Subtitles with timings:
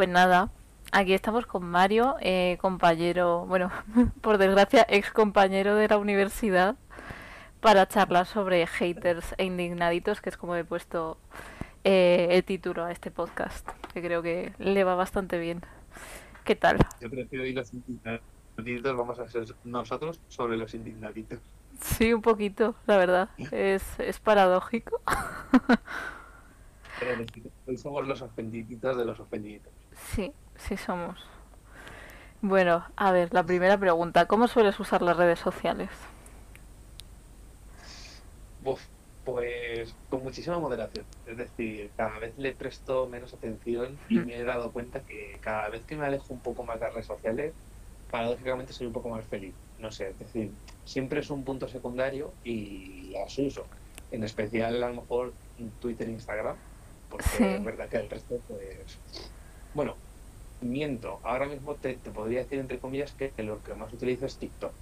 [0.00, 0.50] Pues nada,
[0.92, 3.70] aquí estamos con Mario, eh, compañero, bueno,
[4.22, 6.76] por desgracia, ex compañero de la universidad,
[7.60, 11.18] para charlar sobre haters e indignaditos, que es como he puesto
[11.84, 15.60] eh, el título a este podcast, que creo que le va bastante bien.
[16.46, 16.78] ¿Qué tal?
[16.98, 21.40] Yo prefiero ir los indignaditos, vamos a ser nosotros sobre los indignaditos.
[21.78, 23.28] Sí, un poquito, la verdad.
[23.52, 25.02] Es, es paradójico.
[27.76, 29.79] Somos los ofendiditos de los ofendiditos.
[30.14, 31.18] Sí, sí somos.
[32.42, 34.26] Bueno, a ver, la primera pregunta.
[34.26, 35.90] ¿Cómo sueles usar las redes sociales?
[38.64, 38.80] Uf,
[39.24, 41.04] pues con muchísima moderación.
[41.26, 45.68] Es decir, cada vez le presto menos atención y me he dado cuenta que cada
[45.68, 47.52] vez que me alejo un poco más de las redes sociales,
[48.10, 49.54] paradójicamente soy un poco más feliz.
[49.78, 50.50] No sé, es decir,
[50.84, 53.66] siempre es un punto secundario y las uso.
[54.10, 55.32] En especial, a lo mejor,
[55.80, 56.56] Twitter e Instagram,
[57.08, 58.98] porque es verdad que el resto, pues.
[59.74, 59.94] Bueno,
[60.60, 61.20] miento.
[61.22, 64.72] Ahora mismo te, podría decir, entre comillas, que lo que más utilizo es TikTok,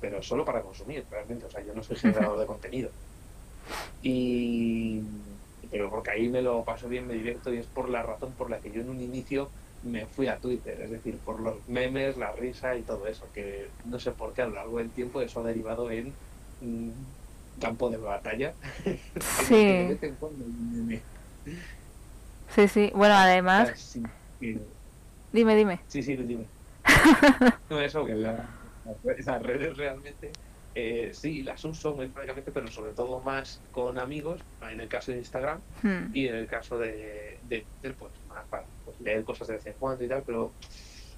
[0.00, 1.46] pero solo para consumir, realmente.
[1.46, 2.90] O sea, yo no soy generador de contenido.
[4.02, 5.00] Y.
[5.70, 8.50] Pero porque ahí me lo paso bien, me divierto y es por la razón por
[8.50, 9.48] la que yo en un inicio
[9.82, 13.68] me fui a Twitter, es decir, por los memes, la risa y todo eso, que
[13.86, 16.12] no sé por qué a lo largo del tiempo eso ha derivado en
[16.60, 16.94] un
[17.60, 18.54] campo de batalla.
[19.48, 19.98] Sí.
[22.54, 22.92] Sí, sí.
[22.94, 23.98] Bueno, además...
[25.32, 25.80] Dime, dime.
[25.88, 26.46] Sí, sí, dime.
[27.70, 28.48] no, eso, que la,
[29.24, 30.32] las redes realmente
[30.74, 34.40] eh, sí, las uso muy prácticamente, pero sobre todo más con amigos,
[34.70, 36.14] en el caso de Instagram hmm.
[36.14, 39.66] y en el caso de, de Twitter, pues más para pues, leer cosas de vez
[39.66, 40.50] en cuando y tal, pero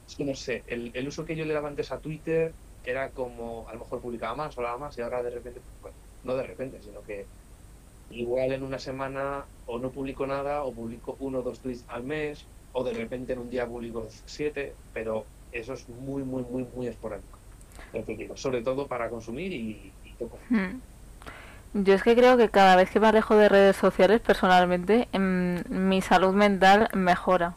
[0.07, 2.53] es que no sé, el, el, uso que yo le daba antes a Twitter
[2.85, 5.95] era como, a lo mejor publicaba más, hablaba más, y ahora de repente, pues
[6.25, 7.25] no de repente, sino que
[8.11, 12.03] igual en una semana o no publico nada, o publico uno o dos tweets al
[12.03, 12.45] mes,
[12.75, 16.89] o de repente en un día publico siete, pero eso es muy, muy, muy, muy
[16.89, 17.39] esporádico
[18.35, 20.39] sobre todo para consumir y, poco.
[20.49, 20.81] Hmm.
[21.75, 25.63] Yo es que creo que cada vez que me alejo de redes sociales, personalmente, em,
[25.69, 27.55] mi salud mental mejora.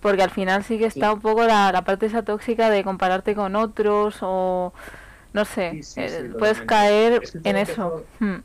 [0.00, 3.56] Porque al final sí que está un poco la, parte esa tóxica de compararte con
[3.56, 4.72] otros o
[5.34, 8.04] no sé, eh, puedes caer en eso.
[8.18, 8.36] Hmm.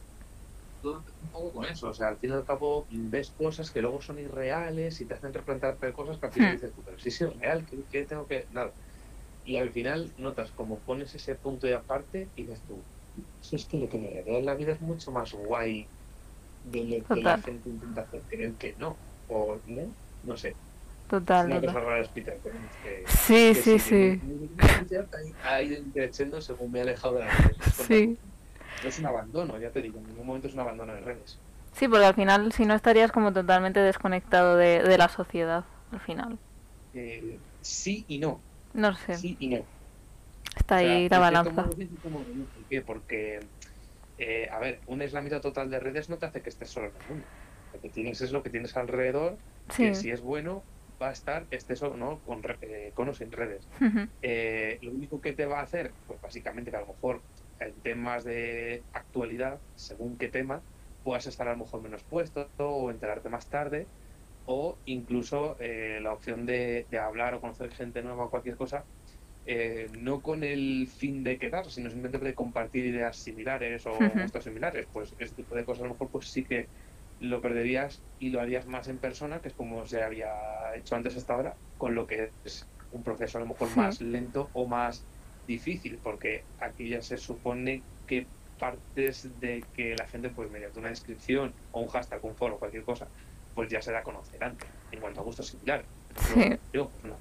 [1.33, 4.19] Poco con eso, o sea, al fin y al cabo ves cosas que luego son
[4.19, 6.55] irreales y te hacen replantearte cosas que al final hmm.
[6.55, 8.45] dices, pero si es irreal, ¿qué, tengo que...?
[8.53, 8.71] Nada
[9.45, 12.77] y al final notas como pones ese punto de aparte y ves tú,
[13.41, 15.85] eso es que lo que me da en la vida es mucho más guay
[16.71, 18.95] de lo que la gente intenta hacer creer que no,
[19.27, 19.81] o no,
[20.23, 20.55] no sé.
[21.09, 21.51] Total.
[21.51, 22.37] Es una cosa rara explicar.
[23.05, 24.21] sí, sí, sí.
[25.43, 27.57] Ha ido creciendo según me he alejado de redes.
[27.85, 28.17] Sí.
[28.81, 31.37] No es un abandono, ya te digo, en ningún momento es un abandono de redes.
[31.73, 35.99] Sí, porque al final si no estarías como totalmente desconectado de, de la sociedad, al
[35.99, 36.37] final.
[36.93, 38.39] Eh, sí y no.
[38.73, 39.17] No sé.
[39.17, 39.63] Sí y no.
[40.55, 41.63] Está ahí la balanza.
[41.63, 41.75] ¿Por
[42.69, 42.81] qué?
[42.81, 43.39] Porque,
[44.17, 46.93] eh, a ver, un aislamiento total de redes no te hace que estés solo en
[47.01, 47.25] el mundo.
[47.73, 49.37] Lo que tienes es lo que tienes alrededor,
[49.75, 50.61] que si es bueno,
[51.01, 53.67] va a estar, estés o no, con, eh, con o sin redes.
[54.21, 57.21] Eh, lo único que te va a hacer, pues básicamente que a lo mejor
[57.59, 60.61] en temas de actualidad, según qué tema,
[61.03, 63.87] puedas estar a lo mejor menos puesto o enterarte más tarde,
[64.45, 68.85] o incluso eh, la opción de, hablar o conocer gente nueva o cualquier cosa,
[69.45, 74.43] eh, no con el fin de quedar, sino simplemente de compartir ideas similares o gustos
[74.43, 76.67] similares, pues este tipo de cosas a lo mejor pues sí que
[77.19, 80.29] lo perderías y lo harías más en persona, que es como se había
[80.75, 84.49] hecho antes hasta ahora, con lo que es un proceso a lo mejor más lento
[84.53, 85.05] o más
[85.47, 88.25] difícil, porque aquí ya se supone que
[88.59, 92.83] partes de que la gente, pues mediante una descripción o un hashtag, un foro, cualquier
[92.83, 93.07] cosa,
[93.55, 95.85] pues ya se da a conocer antes, en cuanto a gustos similares.
[96.71, 97.15] Yo, una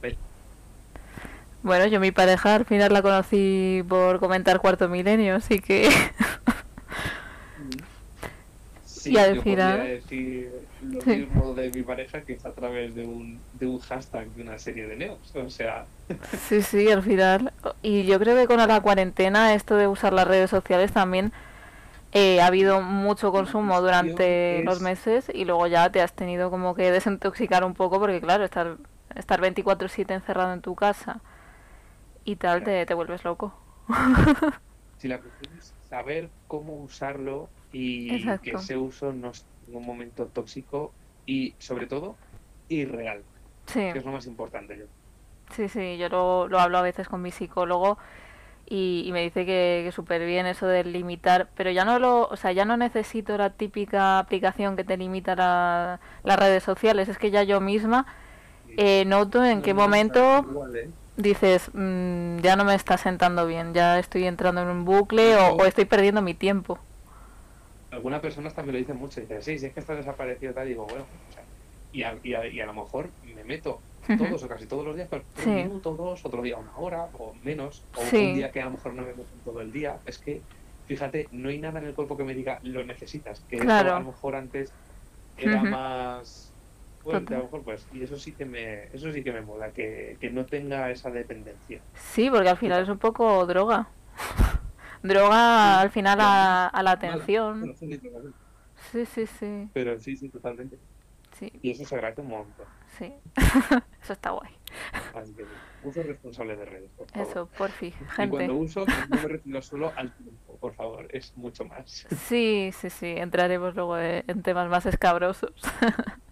[1.63, 5.91] Bueno, yo mi pareja al final la conocí por comentar Cuarto Milenio, así que...
[9.03, 9.79] Sí, y al yo final...
[9.81, 14.29] decir lo mismo de mi pareja que es a través de un, de un hashtag
[14.29, 15.87] de una serie de neos, o sea...
[16.49, 17.53] Sí, sí, al final.
[17.83, 21.33] Y yo creo que con la cuarentena esto de usar las redes sociales también
[22.13, 26.77] eh, ha habido mucho consumo durante los meses y luego ya te has tenido como
[26.77, 28.77] que desintoxicar un poco porque claro, estar,
[29.17, 31.21] estar 24/7 encerrado en tu casa
[32.25, 33.53] y tal, te, te, vuelves loco.
[34.99, 40.27] si la cuestión es saber cómo usarlo y que ese uso no es un momento
[40.27, 40.93] tóxico
[41.27, 42.17] y sobre todo
[42.69, 43.23] irreal,
[43.73, 44.77] que es lo más importante.
[44.79, 44.85] Yo.
[45.55, 47.99] Sí, sí, yo lo, lo hablo a veces con mi psicólogo
[48.67, 52.37] y, me dice que, que súper bien eso de limitar, pero ya no lo, o
[52.37, 57.31] sea, ya no necesito la típica aplicación que te limita las redes sociales, es que
[57.31, 58.07] ya yo misma
[58.77, 60.89] eh, noto en qué momento ¿eh?
[61.17, 65.65] dices, mm, ya no me está sentando bien, ya estoy entrando en un bucle o,
[65.67, 66.79] estoy perdiendo mi tiempo.
[67.93, 70.87] Algunas personas también lo dicen mucho, dicen, sí, si es que estás desaparecido, tal, digo,
[70.87, 71.05] bueno,
[71.93, 73.81] y, a, y, a, lo mejor me meto
[74.19, 77.35] todos o casi todos los días, pero un minuto, dos, otro día una hora o
[77.45, 79.99] menos, o un día que a lo mejor no me meto todo el día.
[80.07, 80.41] Es que,
[80.87, 84.01] fíjate, no hay nada en el cuerpo que me diga lo necesitas, que a lo
[84.01, 84.73] mejor antes
[85.37, 86.51] era más
[87.03, 89.71] fuerte, a lo mejor, pues, y eso sí que me, eso sí que me mola,
[89.71, 91.81] que, que no tenga esa dependencia.
[91.95, 93.87] Sí, porque al final es un poco droga.
[95.03, 97.75] droga al final a, a la atención.
[98.91, 99.69] Sí, sí, sí.
[99.73, 100.79] Pero sí, sí, totalmente.
[101.39, 101.53] Sí.
[101.63, 102.67] Y eso se agradece un montón.
[102.99, 103.13] Sí,
[104.03, 104.51] eso está guay.
[105.15, 105.45] Así que
[105.83, 107.29] uso responsable de redes, por favor.
[107.29, 108.25] Eso, por fin, gente.
[108.25, 112.07] Y cuando uso, no me refiero solo al tiempo, por favor, es mucho más.
[112.27, 115.53] Sí, sí, sí, entraremos luego en temas más escabrosos.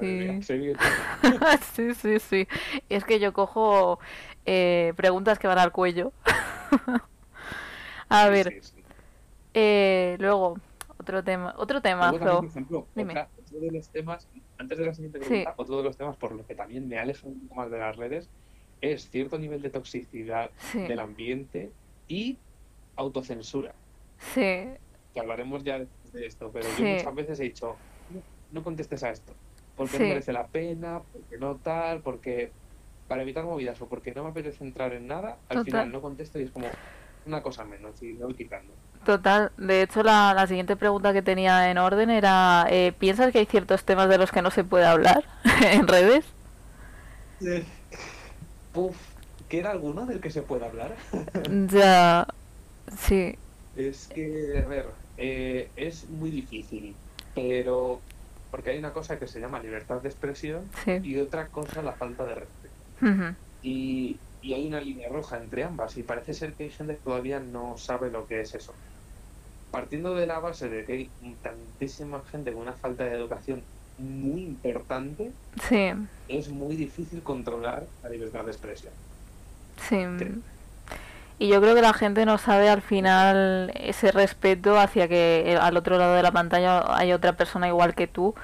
[0.00, 0.38] Sí.
[1.74, 2.48] sí, sí, sí.
[2.88, 3.98] Y es que yo cojo
[4.46, 6.12] eh, preguntas que van al cuello.
[8.08, 8.60] A ver.
[9.54, 10.58] Eh, luego,
[10.98, 11.54] otro tema.
[11.56, 12.10] Otro tema.
[12.10, 14.28] por ejemplo, otro de los temas,
[14.58, 17.28] antes de la siguiente pregunta, otro de los temas por lo que también me alejo
[17.28, 18.28] un poco más de las redes
[18.80, 21.70] es cierto nivel de toxicidad del ambiente
[22.06, 22.38] y
[22.96, 23.74] autocensura.
[24.34, 24.40] Sí.
[25.14, 27.76] Que hablaremos ya de esto, pero yo muchas veces he dicho,
[28.52, 29.32] no contestes a esto,
[29.76, 32.50] porque no merece la pena, porque no tal, porque
[33.08, 36.38] para evitar movidas o porque no me apetece entrar en nada, al final no contesto
[36.38, 36.68] y es como
[37.26, 38.72] una cosa menos y me voy quitando.
[39.04, 43.38] Total, de hecho la, la siguiente pregunta que tenía en orden era, eh, ¿piensas que
[43.38, 45.24] hay ciertos temas de los que no se puede hablar
[45.62, 46.24] en redes?
[47.40, 47.64] Sí.
[48.74, 48.96] Uf,
[49.48, 50.94] ¿queda alguno del que se pueda hablar?
[51.68, 52.26] ya,
[52.98, 53.38] sí.
[53.76, 56.94] Es que, a ver, eh, es muy difícil,
[57.34, 58.00] pero
[58.50, 60.68] porque hay una cosa que se llama libertad de expresión
[61.02, 62.67] y otra cosa la falta de respeto.
[63.62, 67.02] Y, y, hay una línea roja entre ambas y parece ser que hay gente que
[67.02, 68.74] todavía no sabe lo que es eso.
[69.70, 71.10] Partiendo de la base de que hay
[71.42, 73.62] tantísima gente con una falta de educación
[73.98, 75.32] muy importante,
[76.28, 78.92] es muy difícil controlar la libertad de expresión.
[79.88, 79.96] Sí.
[81.40, 85.76] Y yo creo que la gente no sabe al final ese respeto hacia que al
[85.76, 88.34] otro lado de la pantalla hay otra persona igual que tú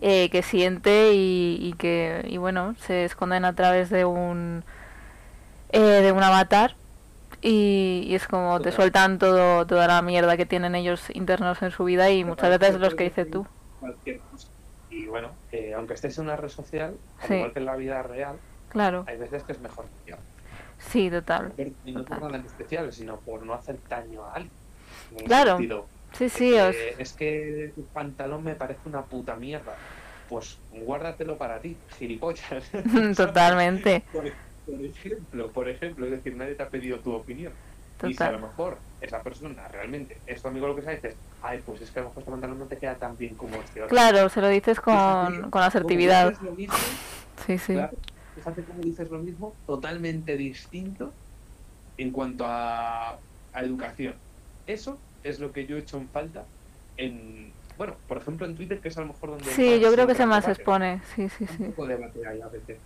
[0.00, 4.64] eh, que siente y, que y bueno se esconden a través de un
[5.70, 6.76] eh, de un avatar
[7.42, 11.84] y, es como te sueltan todo toda la mierda que tienen ellos internos en su
[11.84, 13.46] vida y muchas veces es los que dices tú.
[14.90, 18.02] Y bueno, eh, aunque estés en una red social, al igual que en la vida
[18.02, 18.36] real,
[18.70, 19.04] claro.
[19.06, 19.84] hay veces que es mejor
[20.78, 21.52] Sí, total.
[21.84, 24.52] Y no por nada en especial, sino por no hacer daño a alguien.
[25.26, 25.58] Claro.
[26.12, 26.54] Sí, sí.
[26.98, 29.76] Es que tu pantalón me parece una puta mierda.
[30.28, 32.64] Pues guárdatelo para ti, gilipollas.
[33.16, 34.02] Totalmente.
[34.12, 34.26] por,
[34.84, 37.52] ejemplo, por ejemplo, es decir, nadie te ha pedido tu opinión.
[38.06, 41.16] Y si a lo mejor esa persona realmente es tu amigo lo que sea, dices,
[41.42, 43.56] ay, pues es que a lo mejor este pantalón no te queda tan bien como
[43.56, 43.88] este otro.
[43.88, 46.34] Claro, se lo dices con, con asertividad.
[47.46, 47.76] sí, sí
[48.38, 51.12] fíjate cómo dices lo mismo, totalmente distinto
[51.96, 53.18] en cuanto a,
[53.54, 54.14] educación.
[54.68, 56.44] Eso es lo que yo he hecho en falta
[56.96, 59.44] en, bueno, por ejemplo en Twitter, que es a lo mejor donde...
[59.46, 61.62] Sí, yo creo que se más expone, sí, sí, sí.
[61.62, 62.78] Un poco debate ahí a veces.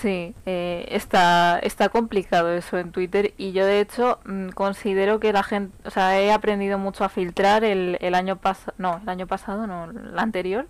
[0.00, 5.32] Sí, eh, está, está complicado eso en Twitter y yo de hecho mm, considero que
[5.32, 9.08] la gente, o sea, he aprendido mucho a filtrar el, el año pasado, no, el
[9.08, 10.66] año pasado, no, el anterior,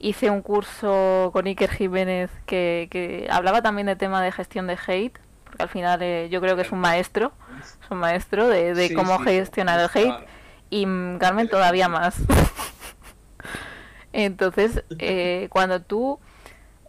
[0.00, 4.76] hice un curso con Iker Jiménez que, que hablaba también de tema de gestión de
[4.86, 8.74] hate, porque al final eh, yo creo que es un maestro, es un maestro de,
[8.74, 10.26] de cómo gestionar el hate,
[10.70, 12.16] y mm, Carmen todavía más.
[14.12, 16.18] Entonces, eh, cuando tú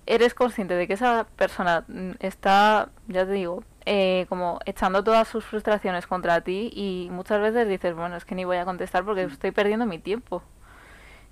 [0.05, 5.27] eres consciente de que esa persona mm, está, ya te digo, eh, como echando todas
[5.27, 9.03] sus frustraciones contra ti y muchas veces dices, bueno, es que ni voy a contestar
[9.03, 10.43] porque estoy perdiendo mi tiempo.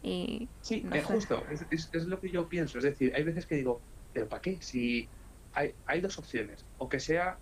[0.04, 2.80] Y, sí, es justo, es, es, lo que yo pienso.
[2.80, 3.80] Es decir, hay veces que digo,
[4.14, 4.58] ¿pero para qué?
[4.62, 5.08] Si
[5.54, 7.38] hay, hay dos opciones, o que sea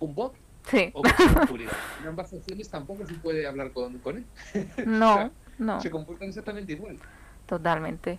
[0.00, 0.34] un bot
[0.92, 1.02] o
[1.42, 1.72] oscuridad.
[2.00, 4.26] En ambas opciones tampoco se puede hablar con, con él.
[4.86, 5.80] No, no.
[5.80, 6.98] Se comportan exactamente igual.
[7.46, 8.18] Totalmente.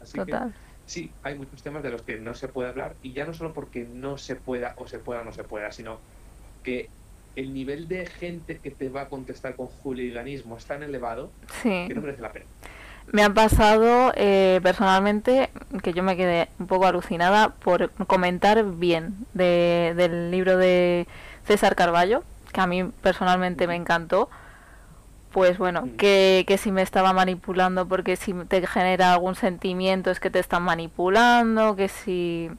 [0.00, 0.50] Así Total.
[0.50, 3.34] Que, sí, hay muchos temas de los que no se puede hablar, y ya no
[3.34, 5.98] solo porque no se pueda o se pueda o no se pueda, sino
[6.62, 6.88] que
[7.36, 11.30] el nivel de gente que te va a contestar con juliganismo es tan elevado
[11.62, 12.46] que no merece la pena.
[13.12, 15.50] Me ha pasado eh, personalmente
[15.82, 21.08] que yo me quedé un poco alucinada por comentar bien del libro de
[21.44, 24.28] César Carballo, que a mí personalmente me encantó,
[25.32, 30.18] pues bueno, que, que, si me estaba manipulando porque si te genera algún sentimiento es
[30.18, 32.50] que te están manipulando, que si...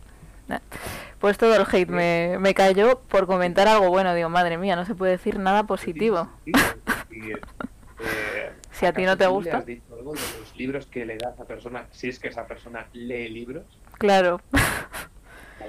[1.19, 4.13] Pues todo el hate me, me cayó por comentar algo bueno.
[4.15, 6.27] Digo, madre mía, no se puede decir nada positivo.
[8.03, 9.59] Eh, si a ti no te gusta.
[9.59, 12.47] Has dicho algo de los libros que le das a persona, si es que esa
[12.47, 13.65] persona lee libros.
[13.99, 14.41] Claro.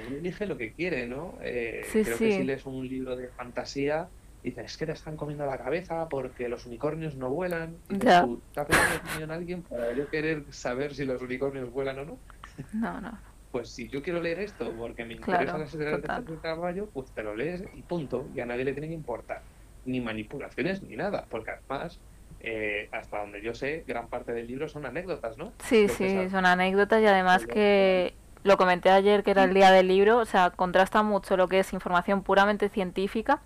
[0.07, 1.37] Uno elige lo que quiere, ¿no?
[1.41, 4.07] Eh, creo que si lees un libro de fantasía,
[4.43, 7.77] dices, es que te están comiendo la cabeza porque los unicornios no vuelan.
[7.89, 8.27] Ya.
[8.53, 12.05] ¿Te ha pedido opinión a alguien para yo querer saber si los unicornios vuelan o
[12.05, 12.17] no?
[12.73, 13.17] No, no.
[13.51, 17.21] Pues si yo quiero leer esto porque me interesa la secretaria de caballo, pues te
[17.23, 18.27] lo lees y punto.
[18.35, 19.41] Y a nadie le tiene que importar.
[19.85, 21.25] Ni manipulaciones ni nada.
[21.29, 21.99] Porque además,
[22.39, 25.53] eh, hasta donde yo sé, gran parte del libro son anécdotas, ¿no?
[25.65, 29.87] Sí, sí, son anécdotas y además que lo comenté ayer que era el día del
[29.87, 33.41] libro, o sea, contrasta mucho lo que es información puramente científica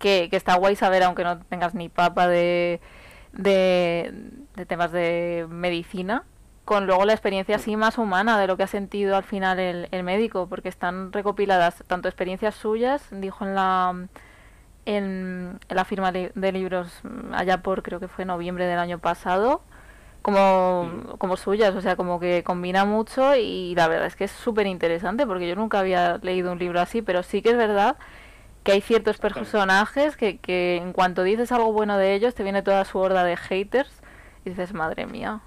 [0.00, 2.80] que, está guay saber, aunque no tengas ni papa de,
[3.32, 4.12] de,
[4.66, 6.24] temas de medicina,
[6.64, 10.02] con luego la experiencia así más humana de lo que ha sentido al final el,
[10.02, 14.08] médico, porque están recopiladas tanto experiencias suyas, dijo en la
[14.86, 19.62] en, la firma de libros allá por creo que fue noviembre del año pasado,
[20.22, 24.30] como, como suyas, o sea, como que combina mucho y la verdad es que es
[24.30, 27.96] súper interesante porque yo nunca había leído un libro así, pero sí que es verdad
[28.62, 32.62] que hay ciertos personajes que, que en cuanto dices algo bueno de ellos te viene
[32.62, 33.90] toda su horda de haters
[34.44, 35.40] y dices, madre mía.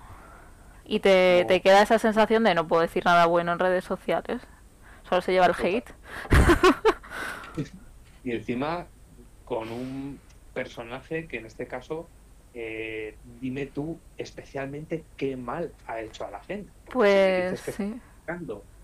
[0.85, 4.41] Y te, te queda esa sensación de no puedo decir nada bueno en redes sociales.
[5.07, 5.89] Solo se lleva el hate.
[8.23, 8.87] y encima
[9.45, 10.19] con un
[10.53, 12.09] personaje que en este caso,
[12.53, 16.71] eh, dime tú especialmente qué mal ha hecho a la gente.
[16.91, 17.99] pues sí.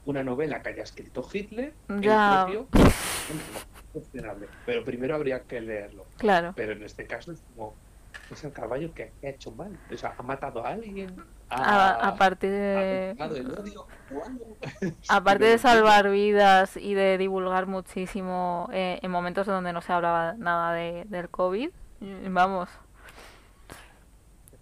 [0.06, 2.46] Una novela que haya escrito Hitler, ya.
[2.46, 2.68] propio,
[4.66, 6.06] pero primero habría que leerlo.
[6.18, 6.54] Claro.
[6.56, 7.76] Pero en este caso es como,
[8.32, 9.78] es el caballo que ha hecho mal.
[9.92, 11.16] O sea, ha matado a alguien.
[11.50, 13.16] aparte de.
[15.10, 20.34] aparte de salvar vidas y de divulgar muchísimo eh, en momentos donde no se hablaba
[20.34, 21.70] nada de, del COVID,
[22.30, 22.70] vamos.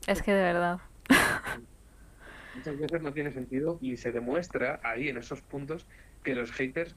[0.07, 0.79] Es que de verdad.
[2.55, 5.85] Muchas veces no tiene sentido y se demuestra ahí en esos puntos
[6.23, 6.95] que los haters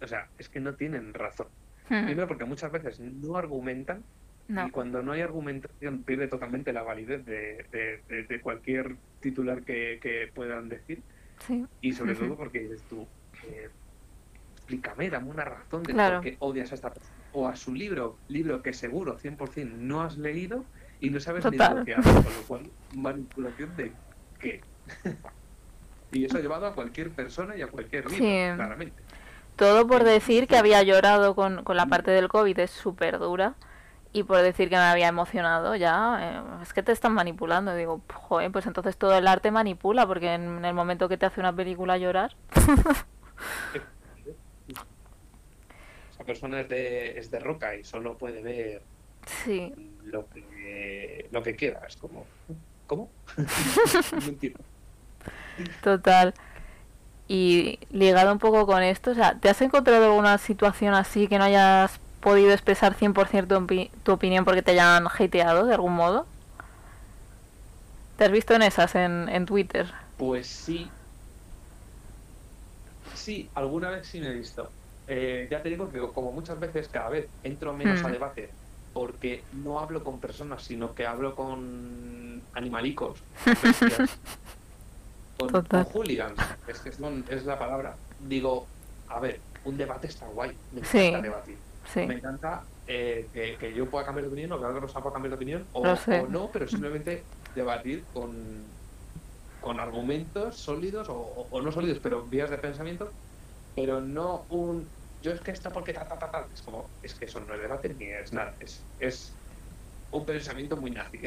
[0.00, 1.48] o sea, es que no tienen razón.
[1.88, 2.04] Hmm.
[2.06, 4.02] Primero porque muchas veces no argumentan
[4.48, 10.70] y cuando no hay argumentación pierde totalmente la validez de, de, cualquier titular que, puedan
[10.70, 11.02] decir.
[11.82, 13.06] Y sobre todo porque dices tú,
[13.46, 13.68] eh,
[14.56, 17.14] explícame, dame una razón de por qué odias a esta persona.
[17.32, 20.64] O a su libro, libro que seguro 100% no has leído
[21.00, 23.92] y no sabes ni lo que hace, con lo cual, manipulación de
[24.40, 24.60] qué.
[26.12, 29.02] y eso ha llevado a cualquier persona y a cualquier libro, claramente.
[29.56, 33.54] Todo por decir que había llorado con, con la parte del COVID, es súper dura.
[34.12, 37.74] Y por decir que me había emocionado ya, eh, es que te están manipulando.
[37.74, 41.40] digo, joder, pues entonces todo el arte manipula, porque en el momento que te hace
[41.40, 42.34] una película llorar.
[46.10, 48.82] Esa persona es de, es de roca y solo puede ver
[49.26, 49.72] sí.
[50.04, 50.42] lo, que,
[51.30, 51.80] lo que quiera.
[51.86, 52.26] Es como,
[52.86, 53.10] ¿cómo?
[55.82, 56.34] Total.
[57.26, 61.38] Y ligado un poco con esto, o sea, ¿te has encontrado alguna situación así que
[61.38, 66.26] no hayas podido expresar 100% tu, tu opinión porque te hayan hateado de algún modo?
[68.16, 69.92] ¿Te has visto en esas en, en Twitter?
[70.16, 70.90] Pues sí.
[73.14, 74.70] Sí, alguna vez sí me he visto.
[75.06, 78.12] Eh, ya te digo que como muchas veces cada vez entro menos a hmm.
[78.12, 78.50] debate
[78.92, 83.18] porque no hablo con personas, sino que hablo con animalicos.
[85.38, 87.96] con, hooligans, es que es, la palabra.
[88.20, 88.66] Digo,
[89.08, 91.58] a ver, un debate está guay, me encanta debatir.
[91.94, 95.36] Me encanta eh, que, yo pueda cambiar de opinión o que alguien pueda cambiar de
[95.36, 95.84] opinión o,
[96.28, 97.22] no, pero simplemente
[97.54, 98.34] debatir con,
[99.60, 103.10] con argumentos sólidos o, no sólidos, pero vías de pensamiento,
[103.74, 104.86] pero no un
[105.22, 106.46] yo es que está porque ta, ta, ta, ta.
[106.52, 109.32] Es como, es que eso no es debate ni es nada, es, es
[110.10, 111.20] un pensamiento muy nazi.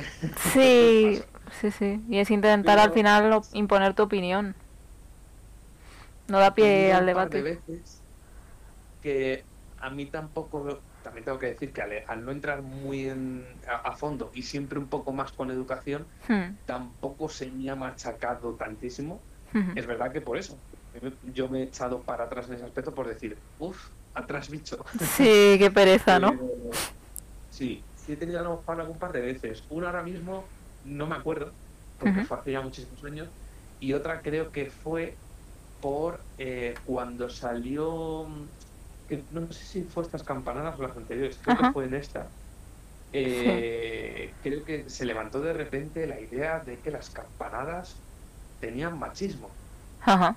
[0.53, 1.21] Sí,
[1.61, 2.01] sí, sí.
[2.09, 4.55] Y es intentar al final imponer tu opinión.
[6.27, 7.41] No da pie al debate.
[7.41, 8.01] veces
[9.01, 9.43] que
[9.79, 13.11] a mí tampoco, también tengo que decir que al, no entrar muy
[13.67, 16.55] a, fondo y siempre un poco más con educación, hmm.
[16.65, 19.19] tampoco se me ha machacado tantísimo.
[19.53, 19.77] Hmm.
[19.77, 20.57] Es verdad que por eso.
[21.33, 24.83] Yo me he echado para atrás en ese aspecto por decir, uff, atrás bicho.
[24.99, 26.37] Sí, qué pereza, ¿no?
[27.49, 29.63] sí, sí he tenido algún par de veces.
[29.69, 30.43] Una ahora mismo
[30.85, 31.51] no me acuerdo,
[31.99, 33.27] porque fue hace ya muchísimos años,
[33.79, 35.15] y otra creo que fue
[35.81, 38.27] por eh, cuando salió,
[39.31, 42.27] no sé si fue estas campanadas o las anteriores, creo que fue en esta,
[43.13, 47.95] eh, creo que se levantó de repente la idea de que las campanadas
[48.59, 49.49] tenían machismo.
[50.01, 50.35] Ajá.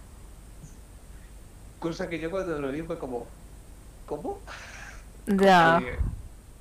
[1.84, 3.26] Cosa que yo cuando lo vi fue como,
[4.06, 4.40] ¿cómo?
[5.26, 5.82] Ya.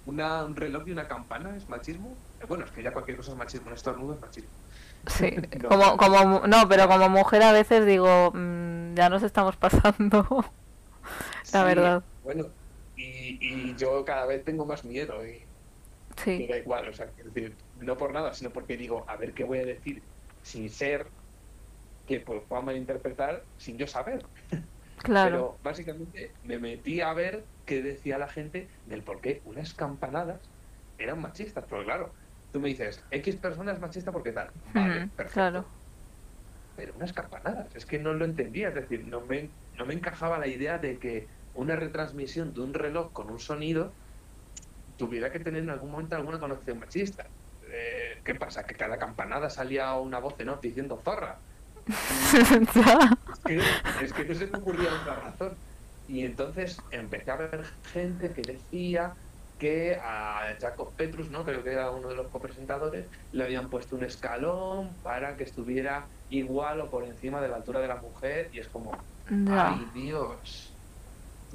[0.06, 2.14] Una, un reloj y una campana es machismo.
[2.50, 4.50] Bueno, es que ya cualquier cosa es machismo, un estornudo es machismo.
[5.08, 5.34] Sí,
[5.70, 10.28] como, como, no, pero como mujer a veces digo, mm, ya nos estamos pasando,
[11.54, 12.04] la verdad.
[12.26, 12.48] Bueno,
[12.98, 15.42] y, y, yo cada vez tengo más miedo y,
[16.22, 16.48] sí.
[16.48, 19.60] da igual, o sea, decir, no por nada, sino porque digo, a ver qué voy
[19.60, 20.04] a decir
[20.42, 21.08] sin ser
[22.10, 24.26] que pues, pueda malinterpretar sin yo saber.
[25.04, 25.30] Claro.
[25.30, 30.40] Pero básicamente me metí a ver qué decía la gente del por qué unas campanadas
[30.98, 31.66] eran machistas.
[31.70, 32.14] Pero claro,
[32.52, 34.50] tú me dices, X personas machista porque tal.
[34.74, 35.34] Vale, perfecto.
[35.34, 35.66] Claro.
[36.76, 40.40] Pero unas campanadas, es que no lo entendía, es decir, no me, no me encajaba
[40.40, 43.94] la idea de que una retransmisión de un reloj con un sonido
[44.98, 47.26] tuviera que tener en algún momento alguna connotación machista.
[47.62, 48.66] Eh, ¿Qué pasa?
[48.66, 51.38] ¿Que cada campanada salía una voz en off diciendo zorra?
[54.02, 55.54] es, que, no se me ocurría otra razón.
[56.08, 59.14] Y entonces empecé a ver gente que decía
[59.60, 61.46] que a Jacob Petrus, ¿no?
[61.46, 66.06] creo que era uno de los copresentadores, le habían puesto un escalón para que estuviera
[66.30, 68.92] igual o por encima de la altura de la mujer y es como,
[69.50, 70.74] ay Dios,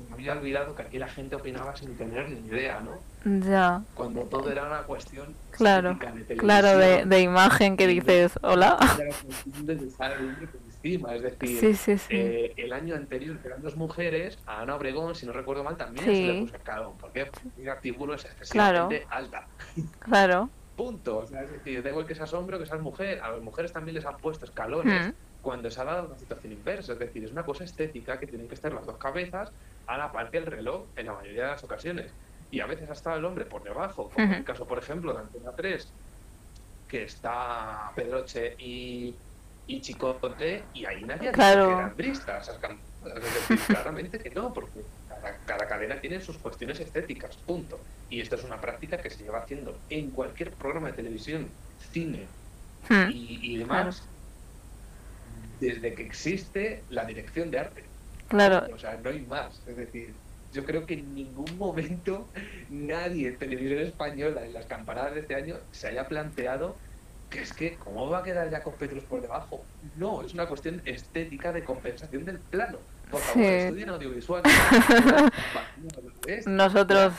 [0.08, 2.98] me había olvidado que aquí la gente opinaba sin tener ni idea, ¿no?
[3.24, 3.82] Ya.
[3.94, 5.98] Cuando todo era una cuestión claro,
[6.28, 8.78] de claro de, de, imagen que dices, hola.
[10.82, 15.64] Es decir, eh, el año anterior eran dos mujeres, a Ana Obregón, si no recuerdo
[15.64, 16.92] mal, también se le puso escalón.
[16.98, 19.46] porque mi artículo es excesivamente alta.
[20.00, 20.48] Claro.
[20.76, 21.18] Punto.
[21.18, 23.42] O sea, es decir, da igual que seas hombre o que seas mujer, a las
[23.42, 25.08] mujeres también les han puesto escalones.
[25.08, 25.12] Hmm.
[25.42, 28.48] Cuando se ha dado una situación inversa, es decir, es una cosa estética que tienen
[28.48, 29.52] que estar las dos cabezas
[29.86, 32.12] a la par que el reloj en la mayoría de las ocasiones.
[32.50, 35.12] Y a veces ha estado el hombre por debajo, como en el caso, por ejemplo,
[35.12, 35.88] de Antena 3,
[36.88, 39.14] que está Pedroche y,
[39.66, 41.66] y Chicote, y ahí nadie claro.
[41.68, 42.58] que eran bristas.
[43.66, 44.80] Claramente que no, porque
[45.46, 47.78] cada, cadena tiene sus cuestiones estéticas, punto.
[48.08, 51.48] Y esto es una práctica que se lleva haciendo en cualquier programa de televisión,
[51.92, 52.26] cine
[52.88, 53.10] hmm.
[53.10, 54.02] y, y, demás,
[55.60, 57.84] desde que existe la dirección de arte.
[58.28, 58.66] Claro.
[58.74, 59.60] O sea, no hay más.
[59.66, 60.14] Es decir,
[60.52, 62.26] yo creo que en ningún momento
[62.70, 66.76] nadie en televisión española en las campanadas de este año se haya planteado
[67.30, 69.62] que es que, ¿cómo va a quedar Jacob Petrus por debajo?
[69.96, 72.78] No, es una cuestión estética de compensación del plano.
[73.10, 74.42] Por favor, estudien audiovisual.
[76.46, 77.14] nosotros,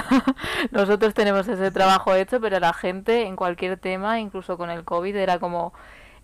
[0.70, 5.16] nosotros tenemos ese trabajo hecho, pero la gente en cualquier tema, incluso con el COVID,
[5.16, 5.72] era como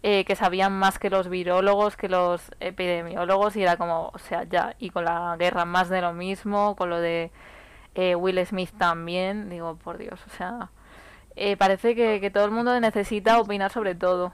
[0.03, 4.45] eh, que sabían más que los virólogos, que los epidemiólogos, y era como, o sea,
[4.45, 7.31] ya, y con la guerra más de lo mismo, con lo de
[7.95, 10.71] eh, Will Smith también, digo, por Dios, o sea,
[11.37, 14.33] eh, parece que, que todo el mundo necesita opinar sobre todo.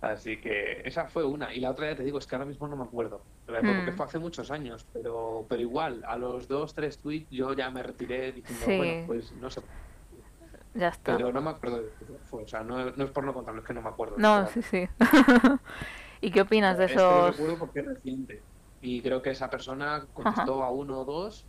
[0.00, 1.52] Así que esa fue una.
[1.52, 3.22] Y la otra ya te digo, es que ahora mismo no me acuerdo.
[3.46, 3.96] Porque mm.
[3.96, 4.86] fue hace muchos años.
[4.92, 9.32] Pero, pero igual, a los dos, tres tweets yo ya me retiré diciendo, bueno, pues
[9.32, 9.60] no sé.
[10.74, 11.16] Ya está.
[11.16, 11.90] Pero no me acuerdo de
[12.24, 12.44] fue.
[12.44, 14.16] O sea, no, no, es por no contarlo, es que no me acuerdo.
[14.18, 14.88] No, sí, sí.
[16.20, 17.30] ¿Y qué opinas de esos...?
[17.30, 18.42] Es que recuerdo porque es reciente.
[18.80, 21.46] Y creo que esa persona contestó a uno o dos.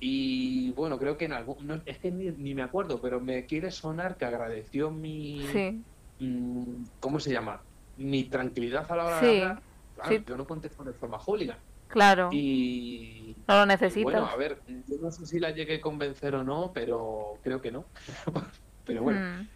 [0.00, 1.66] Y bueno, creo que en algún...
[1.66, 5.46] No, es que ni, me acuerdo, pero me quiere sonar que agradeció mi...
[5.52, 5.82] Sí.
[6.20, 7.60] Mm, ¿Cómo se llama?
[7.96, 9.62] Mi tranquilidad a la hora de hablar.
[9.94, 10.24] Claro, sí.
[10.26, 11.58] yo no contesto de forma hooligan.
[11.88, 12.28] Claro.
[12.32, 13.36] Y.
[13.46, 14.04] No lo necesito.
[14.04, 17.60] Bueno, a ver, yo no sé si la llegué a convencer o no, pero creo
[17.60, 17.86] que no.
[18.86, 19.20] pero bueno.
[19.20, 19.48] Hmm.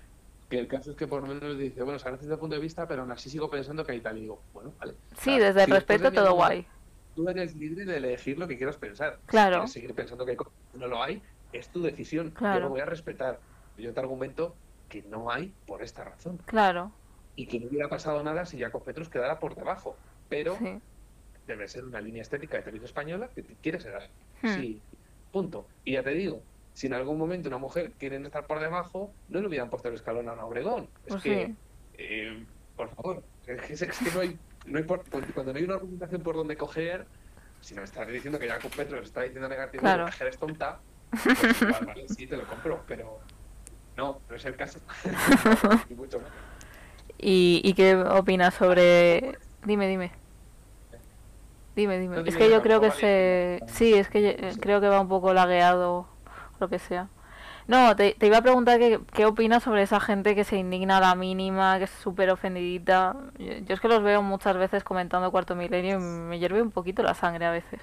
[0.48, 2.56] Que el caso es que por lo menos dice, bueno, se agradece desde el punto
[2.56, 4.18] de vista, pero aún así sigo pensando que hay tal.
[4.18, 4.94] Y digo, bueno, vale.
[5.18, 6.66] Sí, desde el respeto todo guay.
[7.14, 9.18] Tú eres libre de elegir lo que quieras pensar.
[9.26, 9.66] Claro.
[9.66, 10.36] Si seguir pensando que
[10.74, 12.30] no lo hay, es tu decisión.
[12.30, 12.60] Claro.
[12.60, 13.40] Yo lo voy a respetar.
[13.78, 14.54] Yo te argumento
[14.90, 16.38] que no hay por esta razón.
[16.44, 16.92] Claro.
[17.34, 19.96] Y que no hubiera pasado nada si Jacob Petrus quedara por debajo.
[20.28, 20.80] Pero sí
[21.46, 24.08] debe ser una línea estética de televisión española que quiere ser así.
[24.42, 24.54] Hmm.
[24.54, 24.80] Sí,
[25.30, 25.66] punto.
[25.84, 26.42] Y ya te digo,
[26.74, 29.94] si en algún momento una mujer quiere estar por debajo, no le hubieran puesto el
[29.94, 30.88] escalón a una Obregón.
[31.06, 31.54] Es pues que,
[31.98, 32.44] eh,
[32.76, 36.56] por favor, es que, no hay, no hay cuando no hay una argumentación por donde
[36.56, 37.06] coger,
[37.60, 40.06] si me estás diciendo que Jacob Petro está diciendo negativo, claro.
[40.06, 43.20] que es tonta, pues igual, vale, sí, te lo compro, pero
[43.96, 44.80] no, no es el caso.
[47.18, 49.38] ¿Y, ¿Y qué opinas sobre...?
[49.64, 50.21] Dime, dime.
[51.74, 52.22] Dime, dime.
[52.26, 53.60] es que yo creo que se...
[53.66, 56.06] Sí, es que creo que va un poco lagueado,
[56.60, 57.08] lo que sea.
[57.68, 61.00] No, te, iba a preguntar que, qué opinas sobre esa gente que se indigna a
[61.00, 63.16] la mínima, que es súper ofendidita.
[63.38, 67.02] Yo, es que los veo muchas veces comentando Cuarto Milenio y me hierve un poquito
[67.02, 67.80] la sangre a veces.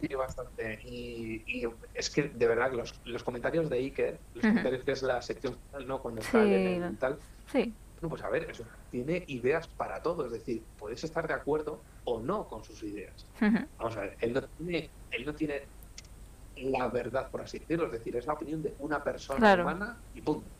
[0.00, 0.80] Sí, bastante.
[0.84, 5.20] Y, es que de verdad los, los comentarios de Iker, los comentarios que es la
[5.20, 5.56] sección
[5.86, 6.00] ¿no?
[6.00, 7.18] Cuando está en el tal.
[7.50, 7.74] Sí.
[8.00, 10.26] Bueno, pues a ver, eso tiene ideas para todo.
[10.26, 13.30] Es decir, puedes estar de acuerdo o no con sus ideas.
[13.78, 15.68] Vamos a ver, él no tiene, él no tiene
[16.56, 17.86] la verdad, por así decirlo.
[17.86, 20.50] Es decir, es la opinión de una persona humana y punto.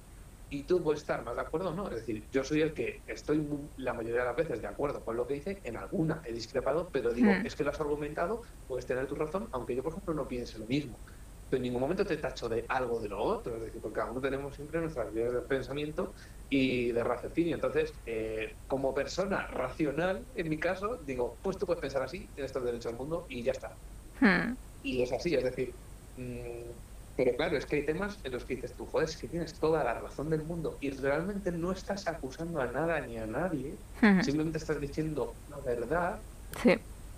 [0.50, 1.88] Y tú puedes estar más de acuerdo o no.
[1.88, 5.16] Es decir, yo soy el que estoy la mayoría de las veces de acuerdo con
[5.16, 5.60] lo que dice.
[5.64, 9.48] En alguna he discrepado, pero digo, es que lo has argumentado, puedes tener tu razón,
[9.52, 11.00] aunque yo, por ejemplo, no piense lo mismo.
[11.48, 13.56] Pero en ningún momento te tacho de algo de lo otro.
[13.56, 16.14] Es decir, porque cada uno tenemos siempre nuestras ideas de pensamiento
[16.50, 17.54] y de raciocinio.
[17.54, 22.52] Entonces, eh, como persona racional, en mi caso, digo, pues tú puedes pensar así, tienes
[22.52, 23.72] todo el derecho al mundo y ya está.
[24.20, 24.54] Hmm.
[24.82, 25.74] Y es así, es decir,
[26.16, 26.70] mm,
[27.18, 29.52] pero claro, es que hay temas en los que dices tú, joder, es que tienes
[29.54, 33.74] toda la razón del mundo y realmente no estás acusando a nada ni a nadie,
[34.22, 36.20] simplemente estás diciendo la verdad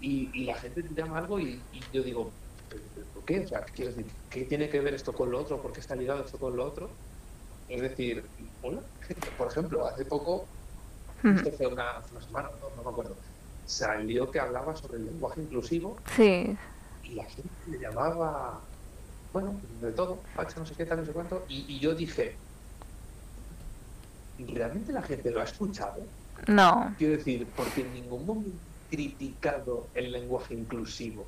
[0.01, 1.61] y, la gente te llama algo y,
[1.93, 2.31] yo digo,
[3.13, 3.41] ¿por qué?
[3.41, 4.07] O sea, ¿qué decir?
[4.31, 5.61] ¿Qué tiene que ver esto con lo otro?
[5.61, 6.89] ¿Por qué está ligado esto con lo otro?
[7.71, 8.25] Es decir,
[9.39, 10.47] por ejemplo, hace poco,
[11.23, 13.17] esto fue una, semana, no, me acuerdo,
[13.67, 16.57] salió que hablaba sobre el lenguaje inclusivo sí.
[17.05, 18.61] y la gente le llamaba
[19.33, 22.35] bueno, de todo, Pacha, no sé qué tal, no sé cuánto, y, yo dije,
[24.39, 26.03] ¿realmente la gente lo ha escuchado?
[26.49, 26.95] No.
[26.99, 28.51] Quiero decir, porque en ningún momento
[28.91, 31.25] he criticado el lenguaje inclusivo.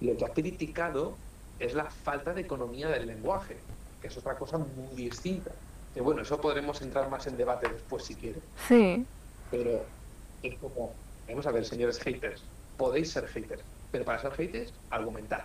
[0.00, 1.16] Lo que ha criticado
[1.58, 3.58] es la falta de economía del lenguaje,
[4.00, 5.50] que es otra cosa muy distinta.
[5.94, 8.40] Que bueno, eso podremos entrar más en debate después si quiere.
[8.68, 9.04] Sí.
[9.50, 9.84] Pero
[10.42, 10.94] es como,
[11.28, 12.42] vamos a ver, señores haters,
[12.76, 15.44] podéis ser haters, pero para ser haters, argumentar.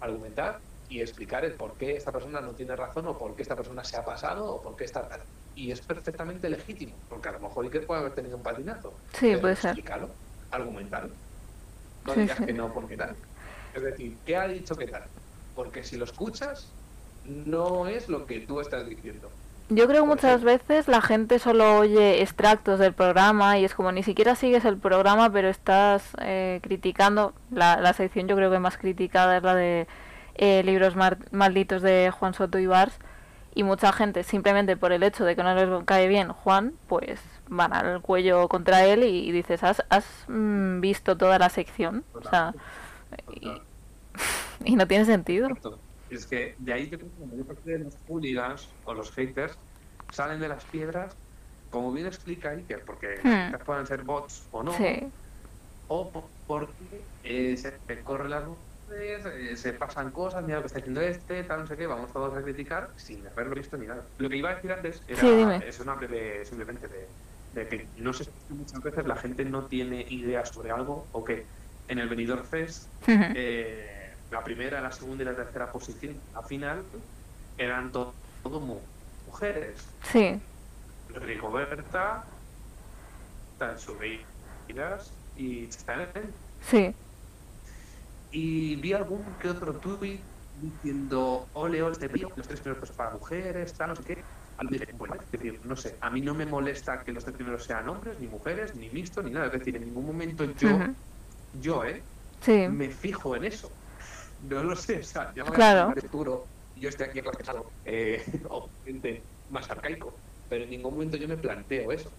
[0.00, 3.56] Argumentar y explicar el por qué esta persona no tiene razón o por qué esta
[3.56, 5.08] persona se ha pasado o por qué está
[5.54, 9.34] y es perfectamente legítimo porque a lo mejor Iker puede haber tenido un patinazo sí
[9.36, 10.10] puede ser explícalo
[10.50, 11.10] argumentalo
[12.04, 13.16] no digas que no porque tal
[13.74, 15.04] es decir ¿qué ha dicho que tal?
[15.54, 16.68] porque si lo escuchas
[17.24, 19.30] no es lo que tú estás diciendo
[19.68, 23.90] yo creo que muchas veces la gente solo oye extractos del programa y es como
[23.92, 27.34] ni siquiera sigues el programa pero estás eh, criticando.
[27.50, 29.86] La, la sección yo creo que más criticada es la de
[30.36, 30.94] eh, libros
[31.30, 32.98] malditos de Juan Soto y Bars.
[33.54, 37.20] Y mucha gente simplemente por el hecho de que no les cae bien Juan, pues
[37.48, 42.04] van al cuello contra él y, dices, ¿has, has mm, visto toda la sección?
[42.12, 42.52] O sea,
[44.64, 45.48] y, no tiene sentido.
[46.10, 49.10] Es que de ahí yo creo que la mayor parte de los hooligans o los
[49.12, 49.56] haters
[50.12, 51.14] salen de las piedras,
[51.70, 53.64] como bien explica Iker, porque hmm.
[53.64, 54.72] pueden ser bots o no,
[55.88, 56.72] o porque
[57.24, 58.56] eh, se corre la luz
[58.94, 62.12] eh, se pasan cosas, mira lo que está haciendo este, tal, no sé qué, vamos
[62.12, 64.04] todos a criticar sin haberlo visto ni nada.
[64.18, 68.24] Lo que iba a decir antes era, es una breve, simplemente de, que no sé
[68.24, 71.46] si muchas veces la gente no tiene ideas sobre algo o que
[71.88, 73.95] en el Benidorm Fest eh,
[74.30, 76.82] la primera, la segunda y la tercera posición al final
[77.58, 78.14] eran todo,
[79.26, 79.86] mujeres.
[80.04, 80.40] Sí.
[81.14, 82.24] Rigoberta,
[83.58, 86.32] Tansubiras y Chanel.
[86.62, 86.94] Sí
[88.36, 90.20] y vi algún que otro tuit
[90.60, 94.18] diciendo, ole, ole, este los tres primeros para mujeres, tal, no sé qué.
[94.96, 97.88] Bueno, es decir, no sé, a mí no me molesta que los tres primeros sean
[97.88, 99.46] hombres, ni mujeres, ni mixtos, ni nada.
[99.46, 100.78] Es decir, en ningún momento yo,
[101.60, 102.02] yo, ¿eh?
[102.70, 103.70] Me fijo en eso.
[104.48, 105.92] No lo sé, o sea, ya claro.
[106.00, 108.24] futuro, yo estoy aquí aclarado, eh,
[108.84, 110.14] gente más arcaico,
[110.48, 112.10] pero en ningún momento yo me planteo eso.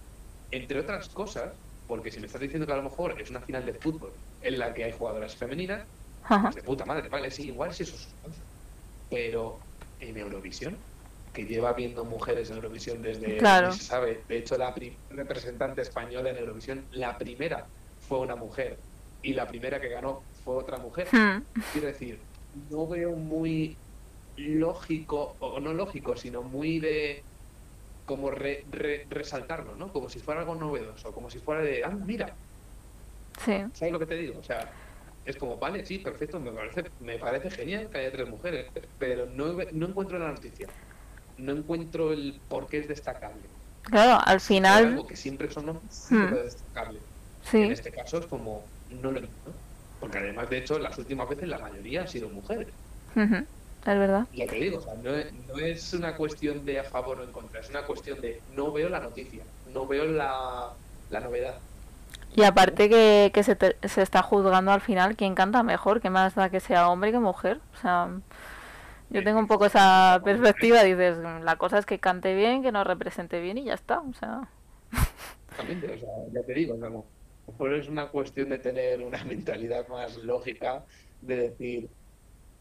[0.51, 1.53] Entre otras cosas,
[1.87, 4.11] porque si me estás diciendo que a lo mejor es una final de fútbol
[4.41, 5.83] en la que hay jugadoras femeninas,
[6.27, 8.09] pues de puta madre, vale, sí, igual sí eso es
[9.09, 9.59] Pero
[9.99, 10.77] en Eurovisión,
[11.33, 13.71] que lleva viendo mujeres en Eurovisión desde, claro.
[13.71, 14.73] se sabe, de hecho la
[15.09, 17.65] representante española en Eurovisión, la primera
[18.07, 18.77] fue una mujer
[19.21, 21.09] y la primera que ganó fue otra mujer.
[21.11, 21.43] Hmm.
[21.73, 22.19] Quiero decir,
[22.69, 23.75] no veo muy
[24.37, 27.21] lógico, o no lógico, sino muy de
[28.05, 29.91] como resaltarlo, ¿no?
[29.91, 32.33] Como si fuera algo novedoso, como si fuera de, ah, mira.
[33.43, 33.61] Sí.
[33.73, 34.39] ¿Sabes lo que te digo?
[34.39, 34.71] O sea,
[35.25, 39.25] es como, vale, sí, perfecto, me parece, me parece genial que haya tres mujeres, pero
[39.25, 40.67] no, no encuentro la noticia.
[41.37, 43.41] No encuentro el por qué es destacable.
[43.81, 44.85] Claro, al final.
[44.85, 45.65] algo que siempre son
[46.09, 46.33] hmm.
[46.35, 46.99] destacable.
[47.43, 47.63] Sí.
[47.63, 49.66] En este caso es como, no lo entiendo.
[49.99, 52.67] Porque además, de hecho, las últimas veces la mayoría han sido mujeres.
[53.15, 54.27] Es verdad.
[54.33, 55.11] Ya te digo, o sea, no,
[55.47, 58.71] no, es una cuestión de a favor o en contra, es una cuestión de no
[58.71, 60.73] veo la noticia, no veo la,
[61.09, 61.55] la novedad.
[62.35, 63.57] Y aparte que, que se,
[63.87, 67.19] se está juzgando al final quién canta mejor, que más da que sea hombre que
[67.19, 67.59] mujer.
[67.75, 68.09] O sea,
[69.09, 72.85] yo tengo un poco esa perspectiva, dices, la cosa es que cante bien, que nos
[72.85, 74.01] represente bien y ya está.
[74.01, 74.49] O sea...
[75.49, 76.77] Exactamente, o sea, ya te digo,
[77.47, 80.83] mejor es una cuestión de tener una mentalidad más lógica
[81.21, 81.89] de decir,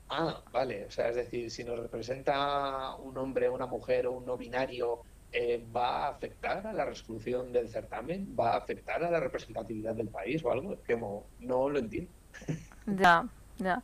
[0.08, 4.26] ah, vale, o sea, es decir, si nos representa un hombre, una mujer o un
[4.26, 5.00] no binario,
[5.32, 8.34] eh, ¿va a afectar a la resolución del certamen?
[8.38, 10.82] ¿Va a afectar a la representatividad del país o algo?
[10.82, 12.10] Que no, no lo entiendo.
[12.88, 13.26] Ya,
[13.58, 13.82] ya.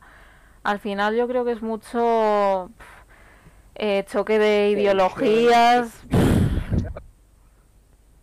[0.63, 2.69] Al final yo creo que es mucho
[3.75, 5.91] eh, choque de ideologías.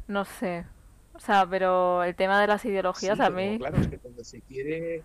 [0.09, 0.64] No sé.
[1.20, 3.59] O sea, pero el tema de las ideologías a mí...
[3.59, 5.02] Claro, es que cuando se quiere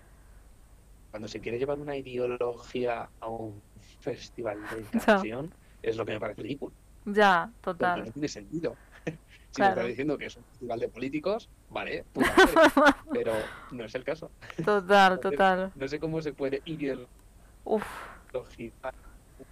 [1.11, 3.61] cuando se quiere llevar una ideología a un
[3.99, 6.73] festival de canción, es lo que me parece ridículo.
[7.03, 8.05] Ya, total.
[8.05, 8.77] no tiene sentido.
[9.51, 12.05] si me estás diciendo que es un festival de políticos, vale,
[13.11, 13.33] pero
[13.71, 14.31] no es el caso.
[14.63, 15.73] Total, total.
[15.75, 17.07] No sé cómo se puede ideologizar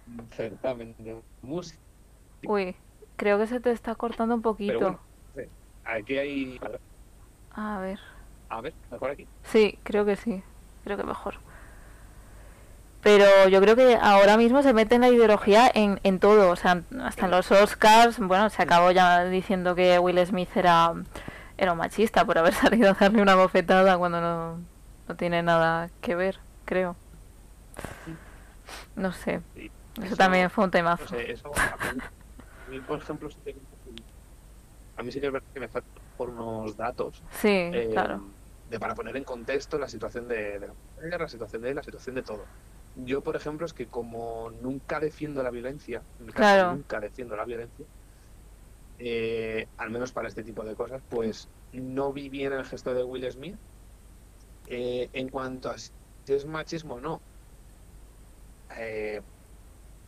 [0.06, 1.82] un certamen de música.
[2.46, 2.74] Uy,
[3.16, 4.98] creo que se te está cortando un poquito.
[5.84, 6.60] Aquí hay.
[7.52, 8.00] A ver.
[8.48, 9.26] A ver, mejor aquí.
[9.44, 10.42] Sí, creo que sí.
[10.84, 11.36] Creo que mejor.
[13.02, 16.50] Pero yo creo que ahora mismo se mete en la ideología en, en todo.
[16.50, 18.18] O sea, hasta en los Oscars.
[18.18, 20.94] Bueno, se acabó ya diciendo que Will Smith era,
[21.58, 24.60] era un machista por haber salido a darle una bofetada cuando no,
[25.06, 26.96] no tiene nada que ver, creo.
[28.96, 29.42] No sé.
[30.02, 31.16] Eso, también fue un temazo.
[31.16, 33.28] eso, a mí, por ejemplo,
[34.96, 37.22] a mí sí que es verdad que me faltan por unos datos.
[37.30, 38.22] Sí, eh, claro.
[38.70, 42.14] De, para poner en contexto la situación de, de la, la situación de la situación
[42.14, 42.44] de todo.
[42.96, 47.84] Yo, por ejemplo, es que como nunca defiendo la violencia, nunca defiendo la violencia,
[48.98, 53.02] eh, al menos para este tipo de cosas, pues no vi bien el gesto de
[53.02, 53.56] Will Smith.
[54.68, 55.90] Eh, en cuanto a si
[56.26, 57.20] es machismo o no,
[58.78, 59.20] eh,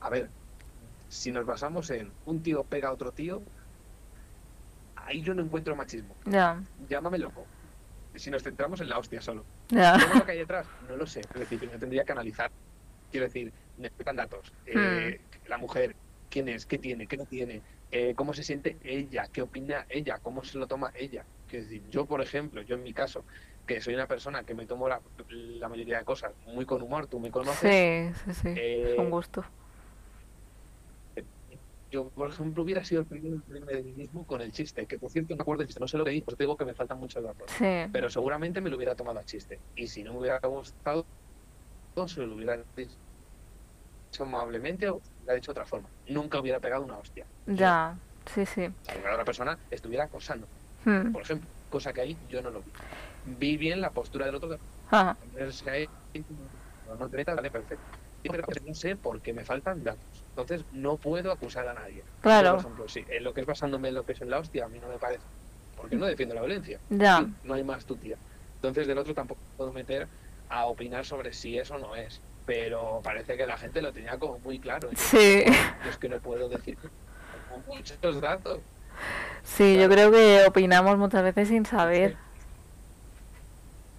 [0.00, 0.30] a ver,
[1.08, 3.42] si nos basamos en un tío pega a otro tío,
[5.06, 6.14] ahí yo no encuentro machismo.
[6.88, 7.46] Llámame loco.
[8.14, 9.44] Si nos centramos en la hostia solo.
[9.68, 9.98] Yeah.
[9.98, 10.66] ¿Qué lo que hay detrás?
[10.88, 11.20] No lo sé.
[11.20, 12.50] Es decir, yo tendría que analizar.
[13.10, 14.52] Quiero decir, necesitan datos.
[14.64, 15.48] Eh, hmm.
[15.48, 15.94] La mujer,
[16.30, 20.18] quién es, qué tiene, qué no tiene, eh, cómo se siente ella, qué opina ella,
[20.22, 21.24] cómo se lo toma ella.
[21.48, 23.24] Quiero decir, yo, por ejemplo, yo en mi caso,
[23.66, 27.06] que soy una persona que me tomo la, la mayoría de cosas muy con humor,
[27.06, 28.16] tú me conoces.
[28.16, 28.54] Sí, sí, sí.
[28.56, 29.44] Eh, un gusto
[31.90, 35.10] yo, por ejemplo, hubiera sido el primero en mí mismo con el chiste, que por
[35.10, 36.98] cierto no me acuerdo chiste, no sé lo que dije, pues digo que me faltan
[36.98, 37.50] muchos datos.
[37.58, 39.60] Pero seguramente me lo hubiera tomado a chiste.
[39.76, 41.06] Y si no me hubiera gustado,
[42.06, 42.96] se lo hubiera dicho
[44.20, 45.88] amablemente o lo hubiera dicho de otra forma.
[46.08, 47.24] Nunca hubiera pegado una hostia.
[47.46, 47.96] Ya,
[48.34, 48.68] sí, sí.
[49.04, 50.46] La otra persona estuviera acosando.
[50.84, 51.12] Hmm.
[51.12, 52.70] Por ejemplo, cosa que ahí yo no lo vi.
[53.38, 54.48] Vi bien la postura del otro.
[54.48, 54.58] De...
[54.90, 55.16] Ah.
[56.88, 58.05] No, no, vale, perfecto
[58.66, 60.24] no sé porque me faltan datos.
[60.30, 62.02] Entonces no puedo acusar a nadie.
[62.20, 62.52] Claro.
[62.52, 64.66] por ejemplo, sí, en lo que es basándome en lo que es en la hostia,
[64.66, 65.24] a mí no me parece.
[65.76, 66.80] Porque no defiendo la violencia.
[66.90, 67.26] Ya.
[67.44, 68.16] no hay más tu tía.
[68.56, 70.08] Entonces del otro tampoco puedo meter
[70.48, 72.20] a opinar sobre si eso no es.
[72.44, 74.88] Pero parece que la gente lo tenía como muy claro.
[74.94, 75.44] Sí.
[75.88, 76.78] es que no puedo decir
[77.66, 78.60] muchos datos.
[79.42, 82.12] Sí, yo creo que opinamos muchas veces sin saber.
[82.12, 82.16] Sí,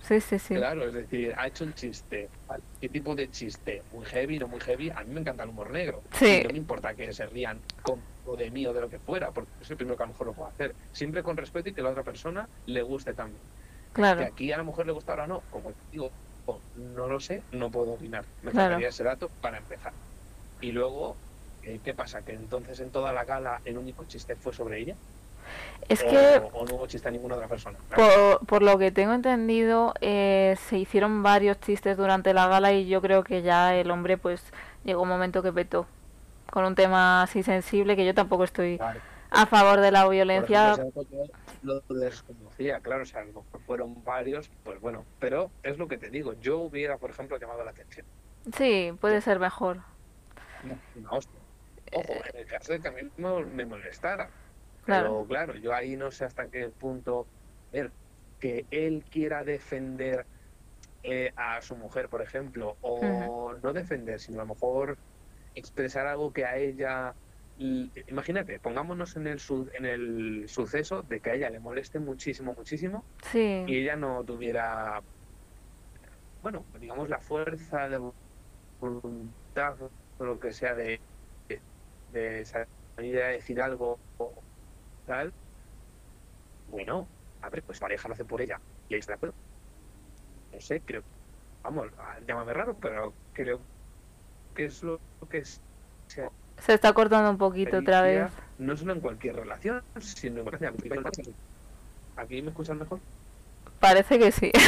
[0.07, 0.55] sí, sí.
[0.55, 2.29] Claro, es decir, ha hecho un chiste.
[2.79, 3.83] ¿Qué tipo de chiste?
[3.93, 4.89] ¿Muy heavy, no muy heavy?
[4.89, 6.01] A mí me encanta el humor negro.
[6.13, 6.41] Sí.
[6.43, 9.31] No me importa que se rían con, o de mí o de lo que fuera,
[9.31, 10.75] porque es el primero que a lo mejor lo puedo hacer.
[10.93, 13.41] Siempre con respeto y que la otra persona le guste también.
[13.93, 14.19] Claro.
[14.19, 16.11] Que aquí a la mujer le gusta ahora no, como digo,
[16.95, 18.25] no lo sé, no puedo opinar.
[18.43, 18.77] Me claro.
[18.77, 19.93] ese dato para empezar.
[20.61, 21.15] Y luego,
[21.63, 22.23] eh, ¿qué pasa?
[22.23, 24.95] Que entonces en toda la gala el único chiste fue sobre ella.
[25.89, 26.41] Es que...
[26.53, 27.77] O, no hubo chiste a ninguna otra persona.
[28.47, 33.01] Por, lo que tengo entendido, eh, se hicieron varios chistes durante la gala y yo
[33.01, 34.43] creo que ya el hombre pues
[34.83, 35.87] llegó un momento que petó
[36.51, 38.79] con un tema así sensible que yo tampoco estoy
[39.29, 40.75] a favor de la violencia.
[41.61, 43.25] lo desconocía, claro, o sea,
[43.65, 47.63] fueron varios, pues bueno, pero es lo que te digo, yo hubiera, por ejemplo, llamado
[47.63, 48.05] la atención.
[48.55, 49.77] Sí, puede ser mejor.
[50.95, 51.19] No,
[51.93, 54.29] Ojo, en el caso de que a mí me molestara,
[54.87, 57.27] pero claro, yo ahí no sé hasta qué punto
[57.71, 57.91] ver
[58.39, 60.25] que él quiera defender
[61.03, 64.97] eh, a su mujer, por ejemplo, o no defender, sino a lo mejor
[65.55, 67.13] expresar algo que a ella
[67.59, 69.39] imagínate, pongámonos en el
[69.73, 73.03] en el suceso de que a ella le moleste muchísimo, muchísimo,
[73.67, 75.01] y ella no tuviera,
[76.43, 77.99] bueno, digamos la fuerza de
[78.79, 79.75] voluntad
[80.19, 80.99] o lo que sea de,
[82.13, 83.97] de salir a decir algo
[85.07, 85.33] tal,
[86.69, 87.07] bueno,
[87.41, 89.35] a ver, pues pareja lo hace por ella y ahí está de acuerdo.
[90.53, 91.01] No sé, creo,
[91.63, 91.87] vamos,
[92.27, 93.59] llámame raro, pero creo
[94.55, 95.61] que es lo que es.
[96.07, 98.31] Se está cortando un poquito otra vez.
[98.57, 100.73] No solo en cualquier relación, sino en cualquier
[102.15, 102.99] Aquí me escuchan mejor.
[103.79, 104.51] Parece que sí.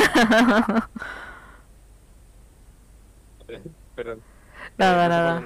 [3.96, 4.22] Perdón.
[4.78, 5.42] Nada, nada.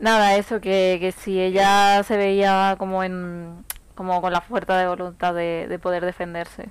[0.00, 3.64] Nada, eso, que, que si ella se veía como en
[4.00, 6.70] como con la fuerza de voluntad de, poder defenderse.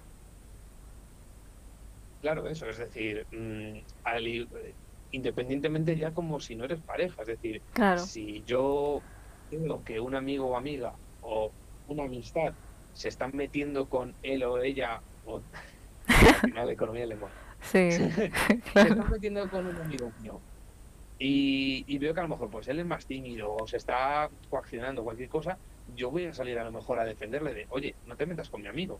[2.22, 3.82] Claro, eso, es decir, mm,
[5.12, 7.62] independientemente ya como si no eres pareja, es decir,
[7.98, 9.04] si yo
[9.52, 11.52] veo que un amigo o amiga o
[11.88, 12.54] una amistad
[12.94, 15.40] se están metiendo con él o ella, o
[16.08, 17.92] al final economía de lenguaje, sí,
[18.74, 20.42] se están metiendo con un amigo mío
[21.22, 25.04] y, veo que a lo mejor pues él es más tímido o se está coaccionando
[25.04, 25.58] cualquier cosa,
[25.96, 28.62] yo voy a salir a lo mejor a defenderle de, oye, no te metas con
[28.62, 29.00] mi amigo.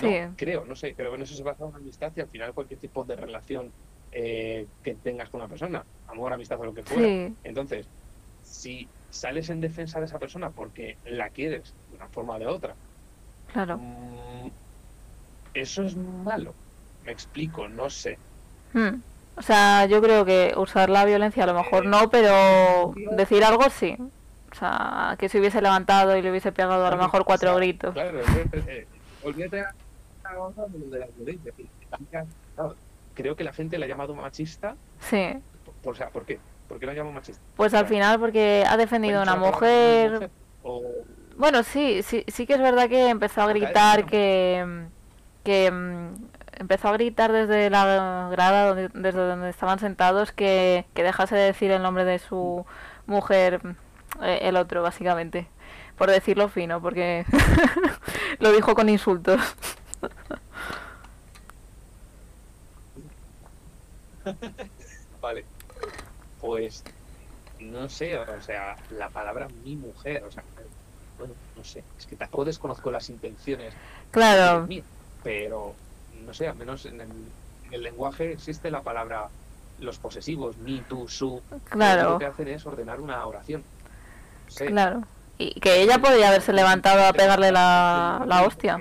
[0.00, 0.18] Sí.
[0.36, 3.04] creo, no sé, pero en eso se basa una amistad y al final cualquier tipo
[3.04, 3.72] de relación
[4.12, 7.32] eh, que tengas con una persona, amor, amistad o lo que fuera.
[7.44, 7.86] Entonces,
[8.42, 12.46] si sales en defensa de esa persona porque la quieres de una forma o de
[12.46, 12.74] otra,
[13.52, 13.78] claro.
[13.78, 14.50] Mm,
[15.54, 16.54] eso es malo.
[17.04, 18.18] Me explico, no sé.
[18.72, 19.00] Hmm.
[19.36, 23.68] O sea, yo creo que usar la violencia a lo mejor no, pero decir algo
[23.68, 23.96] sí.
[24.50, 27.92] O sea, que se hubiese levantado y le hubiese pegado a lo mejor cuatro gritos.
[27.92, 28.86] Claro, eh,
[29.22, 31.52] olvídate de la violencia.
[33.14, 34.76] Creo que la gente la ha llamado machista.
[35.00, 35.34] Sí.
[35.84, 36.38] O sea, ¿por qué?
[36.68, 37.42] ¿Por qué lo llamo machista?
[37.56, 40.30] Pues al final porque ha defendido a una mujer.
[41.36, 44.86] Bueno, sí, sí, sí que es verdad que empezó a gritar que,
[45.44, 45.70] que
[46.56, 51.82] empezó a gritar desde la grada, desde donde estaban sentados, que, dejase de decir el
[51.82, 52.66] nombre de su
[53.06, 53.60] mujer,
[54.22, 55.48] eh, el otro, básicamente.
[55.96, 57.24] Por decirlo fino, porque
[58.38, 59.40] lo dijo con insultos.
[65.20, 65.44] vale.
[66.40, 66.84] Pues
[67.60, 70.42] no sé, o sea, la palabra mi mujer, o sea,
[71.18, 73.72] bueno, no sé, es que tampoco desconozco las intenciones.
[74.10, 74.68] Claro.
[75.22, 75.74] pero
[76.26, 79.28] no sé, al menos en el, lenguaje existe la palabra
[79.78, 81.42] los posesivos, mi, tú, su.
[81.68, 82.12] Claro.
[82.12, 83.62] Lo que hacen es ordenar una oración.
[84.54, 85.02] Claro.
[85.38, 88.78] Y que ella podría haberse levantado a pegarle la, la hostia.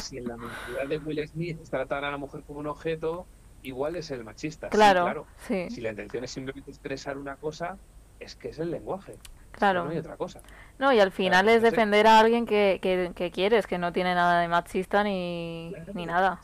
[0.00, 3.26] Si, en la mentalidad de Will Smith tratar a la mujer como un objeto,
[3.62, 4.68] igual es el machista.
[4.68, 7.76] Claro, sí, Si la intención es simplemente expresar una cosa,
[8.20, 9.16] es que es el lenguaje.
[9.52, 9.84] Claro.
[9.84, 10.40] No hay otra cosa.
[10.78, 14.40] No, y al final es defender a alguien que, que, quieres, que no tiene nada
[14.40, 16.40] de machista ni, ni nada.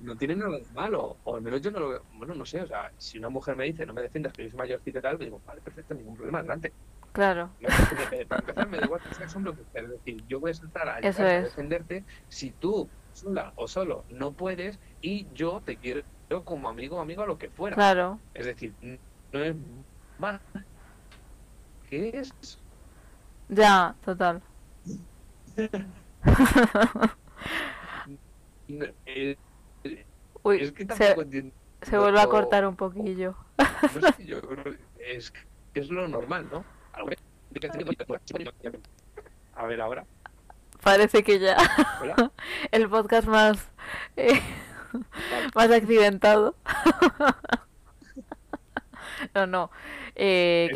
[0.00, 2.02] no tiene nada de malo, o al menos yo no lo veo.
[2.14, 4.48] Bueno, no sé, o sea, si una mujer me dice no me defiendas que yo
[4.48, 6.72] soy mayorcita y tal, digo, vale, perfecto, ningún problema, adelante.
[7.12, 7.50] Claro.
[8.28, 11.00] Para empezar, me da igual que seas hombre Es decir, yo voy a saltar a,
[11.00, 16.04] defenderte si tú sola o solo no puedes y yo te quiero
[16.44, 17.74] como amigo o amigo a lo que fuera.
[17.74, 18.20] Claro.
[18.34, 18.72] Es decir,
[19.32, 19.56] no es
[20.18, 20.40] más.
[21.90, 22.32] ¿Qué es?
[23.48, 24.40] Ya, total.
[30.42, 31.16] Uy, es que se,
[31.82, 33.34] se vuelve a cortar un poquillo.
[33.58, 34.40] No sé, yo,
[34.98, 35.32] es,
[35.74, 36.64] es lo normal, ¿no?
[39.54, 40.06] A ver, ahora.
[40.82, 41.56] Parece que ya.
[42.70, 43.68] El podcast más.
[44.16, 44.40] Eh,
[45.54, 46.54] más accidentado.
[49.34, 49.70] no, no.
[50.14, 50.68] Eh,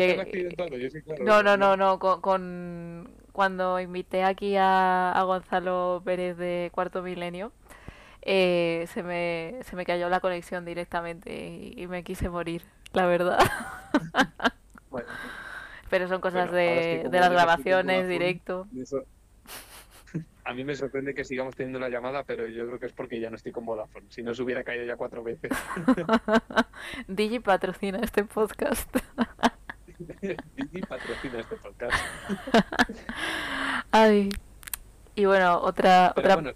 [1.20, 7.52] no, no, no, no, con, cuando invité aquí a, Gonzalo Pérez de Cuarto Milenio,
[8.22, 13.38] eh, se, me, se me cayó la conexión directamente y, me quise morir, la verdad.
[15.90, 18.66] Pero son cosas de, de las grabaciones, directo.
[20.44, 23.18] A mí me sorprende que sigamos teniendo la llamada, pero yo creo que es porque
[23.18, 24.06] ya no estoy con Vodafone.
[24.10, 25.50] Si no se hubiera caído ya cuatro veces.
[27.08, 28.94] Digi patrocina este podcast.
[30.56, 31.96] Digi patrocina este podcast.
[33.90, 34.28] Ay.
[35.14, 36.12] Y bueno, otra.
[36.14, 36.34] otra...
[36.34, 36.52] Bueno,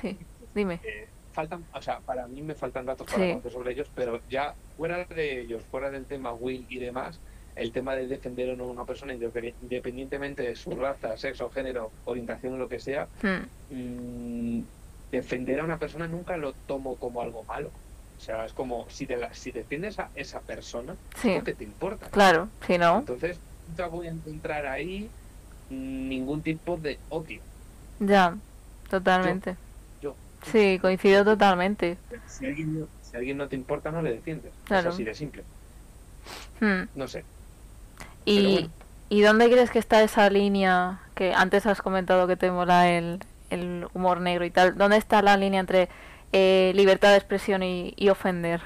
[0.00, 0.18] sí,
[0.54, 0.80] dime.
[0.82, 3.50] Eh, faltan, o sea, para mí me faltan datos para sí.
[3.50, 7.20] sobre ellos, pero ya fuera de ellos, fuera del tema Will y demás,
[7.58, 11.90] el tema de defender o no a una persona independientemente de su raza, sexo, género,
[12.04, 13.74] orientación o lo que sea, hmm.
[13.74, 14.64] mm,
[15.10, 17.70] defender a una persona nunca lo tomo como algo malo.
[18.16, 21.40] O sea, es como si, te la, si defiendes a esa persona, sí.
[21.42, 22.08] te importa.
[22.10, 22.98] Claro, si no.
[22.98, 25.08] Entonces, nunca voy a encontrar ahí
[25.70, 27.40] ningún tipo de odio.
[28.00, 28.36] Ya,
[28.90, 29.56] totalmente.
[30.00, 30.16] Yo.
[30.50, 31.96] Sí, coincido totalmente.
[32.26, 34.52] Si alguien, si alguien no te importa, no le defiendes.
[34.64, 34.88] Claro.
[34.88, 35.44] Es así de simple.
[36.60, 36.88] Hmm.
[36.96, 37.24] No sé.
[38.28, 38.70] ¿Y,
[39.08, 43.20] ¿Y dónde crees que está esa línea que antes has comentado que te mola el,
[43.50, 44.76] el humor negro y tal?
[44.76, 45.88] ¿Dónde está la línea entre
[46.32, 48.60] eh, libertad de expresión y, ofender?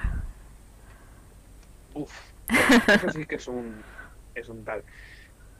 [1.93, 2.11] Uf,
[2.93, 3.81] eso sí que es un,
[4.35, 4.83] es un tal.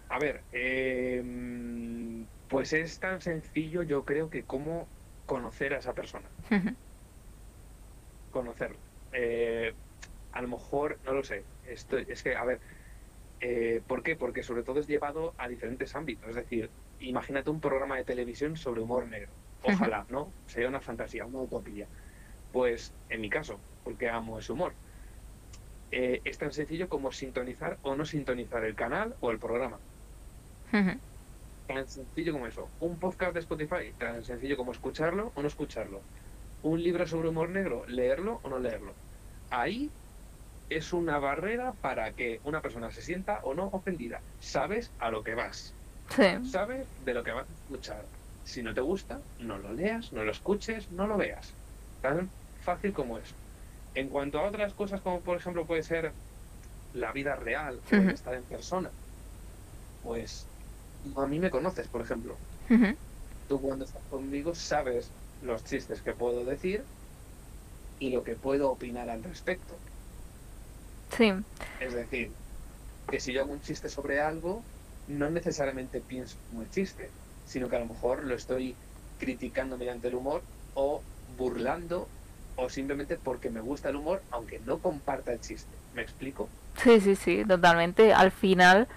[0.10, 4.88] A ver, em, pues es tan sencillo, yo creo que como
[5.26, 6.28] conocer a esa persona.
[8.32, 8.78] Conocerlo.
[9.14, 9.74] Eh,
[10.34, 12.60] a lo mejor, no lo sé, esto, es que, a ver,
[13.46, 14.16] eh, ¿por qué?
[14.16, 16.30] Porque sobre todo es llevado a diferentes ámbitos.
[16.30, 16.70] Es decir,
[17.02, 19.28] imagínate un programa de televisión sobre humor negro.
[19.64, 20.32] Ojalá, ¿no?
[20.48, 21.86] Sería una fantasía, una utopía.
[22.54, 24.72] Pues, en mi caso, porque amo ese humor,
[25.92, 29.78] eh, es tan sencillo como sintonizar o no sintonizar el canal o el programa.
[31.68, 32.70] Tan sencillo como eso.
[32.80, 36.00] Un podcast de Spotify, tan sencillo como escucharlo o no escucharlo.
[36.62, 38.94] Un libro sobre humor negro, leerlo o no leerlo.
[39.50, 39.92] Ahí
[40.76, 44.22] es una barrera para que una persona se sienta o no ofendida.
[44.40, 45.74] Sabes a lo que vas.
[46.52, 48.06] Sabes de lo que vas a escuchar.
[48.46, 51.54] Si no te gusta, no lo leas, no lo escuches, no lo veas.
[52.02, 52.30] Tan
[52.64, 53.34] fácil como eso.
[53.96, 56.12] En cuanto a otras cosas, como por ejemplo puede ser
[56.94, 58.90] la vida real, estar en persona,
[60.04, 60.46] pues
[61.16, 62.36] a mí me conoces, por ejemplo.
[63.48, 65.10] Tú cuando estás conmigo sabes
[65.44, 66.84] los chistes que puedo decir
[68.00, 69.76] y lo que puedo opinar al respecto.
[71.18, 71.34] Sí.
[71.80, 72.32] Es decir,
[73.10, 74.64] que si yo hago un chiste sobre algo,
[75.08, 77.10] no necesariamente pienso como el chiste,
[77.46, 78.76] sino que a lo mejor lo estoy
[79.20, 80.42] criticando mediante el humor
[80.74, 81.02] o
[81.38, 82.08] burlando
[82.56, 85.72] o simplemente porque me gusta el humor, aunque no comparta el chiste.
[85.94, 86.50] ¿Me explico?
[86.78, 88.14] Sí, sí, sí, totalmente.
[88.14, 88.88] Al final,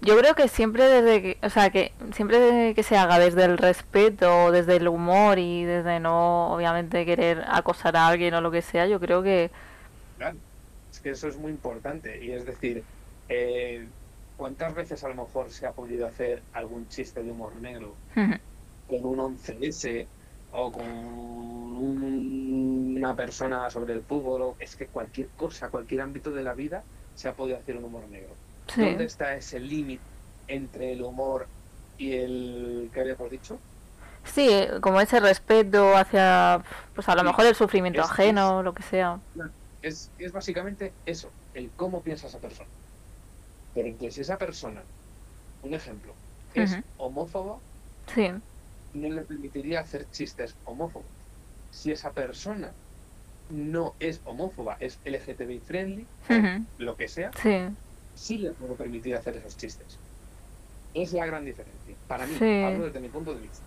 [0.00, 3.58] yo creo que siempre desde que, o sea, que siempre que se haga desde el
[3.58, 8.62] respeto, desde el humor y desde no, obviamente, querer acosar a alguien o lo que
[8.62, 9.50] sea, yo creo que...
[10.18, 10.36] Claro,
[10.96, 12.24] es que eso es muy importante.
[12.24, 12.82] Y es decir,
[13.28, 13.86] eh,
[14.36, 19.04] ¿cuántas veces a lo mejor se ha podido hacer algún chiste de humor negro con
[19.04, 20.06] un 11S
[20.52, 20.86] o con
[22.96, 24.54] una persona sobre el fútbol?
[24.58, 26.82] es que cualquier cosa, cualquier ámbito de la vida
[27.14, 28.34] se ha podido hacer un humor negro.
[28.74, 30.02] ¿Dónde está ese límite
[30.48, 31.46] entre el humor
[31.98, 33.58] y el que habíamos dicho?
[34.24, 36.62] Sí, como ese respeto hacia,
[36.94, 39.20] pues a lo mejor el sufrimiento ajeno, o lo que sea.
[39.86, 42.68] Es, es básicamente eso, el cómo piensa esa persona.
[43.72, 44.82] Pero entonces si esa persona,
[45.62, 46.12] un ejemplo,
[46.54, 47.60] es homófobo,
[48.12, 48.30] sí.
[48.94, 51.06] no le permitiría hacer chistes homófobos.
[51.70, 52.72] Si esa persona
[53.50, 56.06] no es homófoba, es LGTBI friendly,
[56.78, 57.68] lo que sea, sí.
[58.16, 59.98] sí le puedo permitir hacer esos chistes.
[60.94, 61.94] Es la gran diferencia.
[62.08, 62.34] Para mí,
[62.64, 63.62] hablo desde mi punto de vista.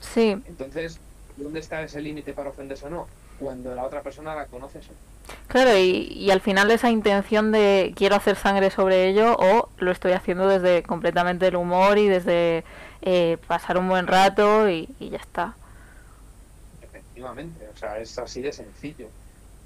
[0.00, 0.30] Sí.
[0.44, 0.98] Entonces,
[1.36, 3.06] ¿dónde está ese límite para ofenderse o no?
[3.38, 5.11] Cuando la otra persona la conoce o
[5.48, 10.12] Claro, y, al final esa intención de quiero hacer sangre sobre ello o lo estoy
[10.12, 12.64] haciendo desde completamente el humor y desde
[13.02, 15.54] eh, pasar un buen rato y, ya está.
[16.82, 19.08] Efectivamente, o sea, es así de sencillo.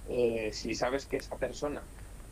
[0.09, 1.83] Eh, si sabes que esa persona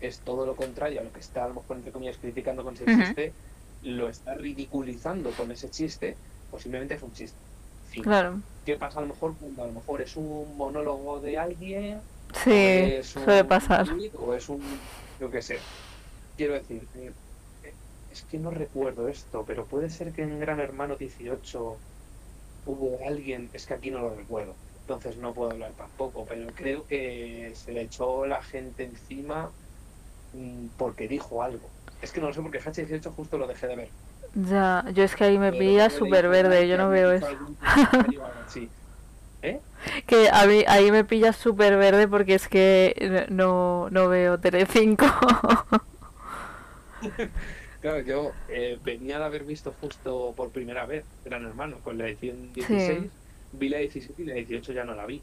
[0.01, 2.75] es todo lo contrario a lo que está a lo mejor entre comillas criticando con
[2.75, 3.33] ese chiste,
[3.83, 6.17] lo está ridiculizando con ese chiste,
[6.51, 7.39] posiblemente es un chiste.
[8.03, 8.41] Claro.
[8.67, 12.01] ¿Qué pasa a lo mejor cuando a lo mejor es un monólogo de alguien
[12.43, 13.87] Sí, suele pasar.
[14.19, 14.63] O es un,
[15.21, 15.59] yo qué sé.
[16.37, 17.13] Quiero decir, eh,
[18.13, 21.77] es que no recuerdo esto, pero puede ser que en Gran Hermano 18
[22.67, 26.87] hubo alguien, es que aquí no lo recuerdo, entonces no puedo hablar tampoco, pero creo
[26.87, 29.51] que se le echó la gente encima
[30.33, 31.69] mm, porque dijo algo.
[32.03, 33.89] Es que no lo sé porque H18 justo lo dejé de ver.
[34.35, 37.29] Ya, yo es que ahí me pilla súper verde, yo no veo eso.
[39.45, 39.61] ¿Eh?
[40.07, 45.05] Que a mí, ahí me pilla súper verde porque es que no, no veo Telecinco.
[47.83, 52.09] claro, yo eh, venía de haber visto justo por primera vez Gran Hermano con la
[52.09, 53.11] edición 16,
[53.53, 55.21] vi la 17 y la 18 ya no la vi.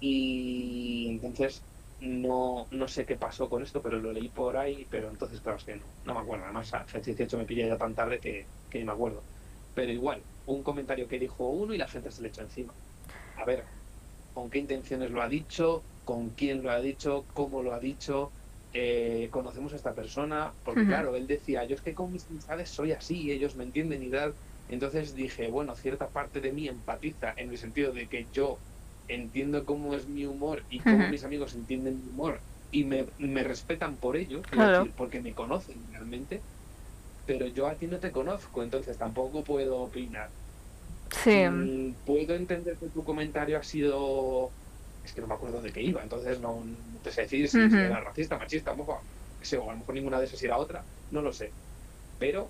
[0.00, 1.62] Y entonces
[2.00, 5.58] no, no sé qué pasó con esto, pero lo leí por ahí, pero entonces claro,
[5.58, 6.46] es que no, no me acuerdo.
[6.46, 9.22] Además, la 18 me pilla ya tan tarde que, que me acuerdo.
[9.76, 12.72] Pero igual, un comentario que dijo uno y la gente se le echó encima
[13.40, 13.64] a ver,
[14.32, 18.32] con qué intenciones lo ha dicho, con quién lo ha dicho, cómo lo ha dicho,
[18.72, 22.70] eh, conocemos a esta persona, porque claro, él decía, yo es que con mis amistades
[22.70, 24.36] soy así, ellos me entienden y tal.
[24.68, 28.62] Entonces dije, bueno, cierta parte de mí empatiza en el sentido de que yo
[29.08, 33.06] entiendo cómo es mi humor y cómo mis amigos entienden mi humor y me,
[33.42, 34.42] respetan por ello,
[34.96, 36.44] porque me conocen realmente,
[37.24, 40.32] pero yo a ti no te conozco, entonces tampoco puedo opinar.
[41.10, 41.94] Sí.
[42.06, 44.50] Puedo entender que tu comentario ha sido.
[45.04, 46.62] Es que no me acuerdo de qué iba, entonces no,
[47.02, 49.00] te sé decir si, era racista, machista, o
[49.70, 51.50] a lo mejor ninguna de esas era otra, no lo sé.
[52.18, 52.48] Pero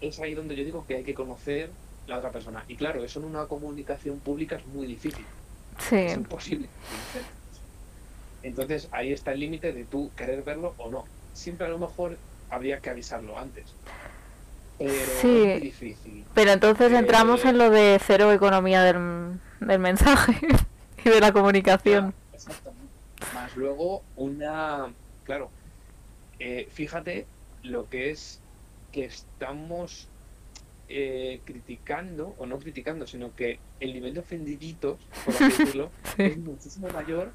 [0.00, 1.70] es ahí donde yo digo que hay que conocer
[2.06, 2.64] la otra persona.
[2.66, 5.24] Y claro, eso en una comunicación pública es muy difícil.
[5.78, 5.96] Sí.
[5.96, 6.68] Es imposible.
[8.42, 11.04] Entonces ahí está el límite de tú querer verlo o no.
[11.34, 12.16] Siempre a lo mejor
[12.50, 13.64] habría que avisarlo antes.
[14.78, 16.24] Pero sí, difícil.
[16.34, 20.38] Pero entonces entramos en lo de cero economía del, del mensaje
[21.04, 22.14] y de la comunicación.
[22.32, 22.76] exactamente.
[23.34, 24.92] Más luego una,
[25.24, 25.50] claro,
[26.38, 27.26] eh, fíjate
[27.62, 28.40] lo que es
[28.92, 30.08] que estamos
[30.88, 36.36] eh, criticando, o no criticando, sino que el nivel de ofendiditos, por así decirlo, es
[36.38, 37.32] muchísimo mayor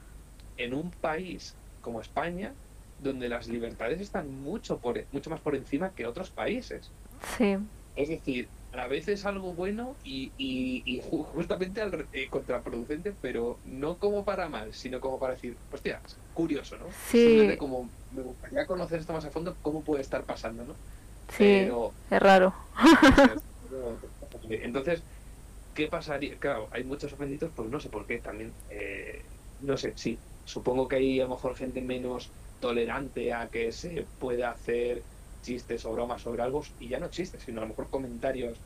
[0.58, 2.54] en un país como España,
[3.02, 6.92] donde las libertades están mucho, por, mucho más por encima que otros países.
[7.38, 7.58] Sí.
[7.96, 11.02] Es decir, a veces algo bueno y, y,
[11.34, 16.00] justamente al, eh, contraproducente, pero no como para mal, sino como para decir, hostia,
[16.34, 16.86] curioso, ¿no?
[17.10, 17.56] Sí.
[17.58, 20.74] como me gustaría conocer esto más a fondo, cómo puede estar pasando, ¿no?
[21.38, 21.68] Sí,
[22.10, 22.54] es raro.
[24.50, 25.02] Entonces,
[25.74, 26.36] ¿qué pasaría?
[26.38, 29.22] Claro, hay muchos ofendidos, pues no sé por qué también, eh,
[29.62, 34.06] no sé, sí, supongo que hay a lo mejor gente menos tolerante a que se
[34.20, 35.04] pueda hacer
[35.42, 38.58] chistes o bromas sobre algo, y ya no chistes, sino a lo mejor comentarios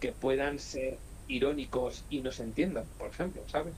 [0.00, 0.98] que puedan ser
[1.28, 3.74] irónicos y no se entiendan, por ejemplo, ¿sabes?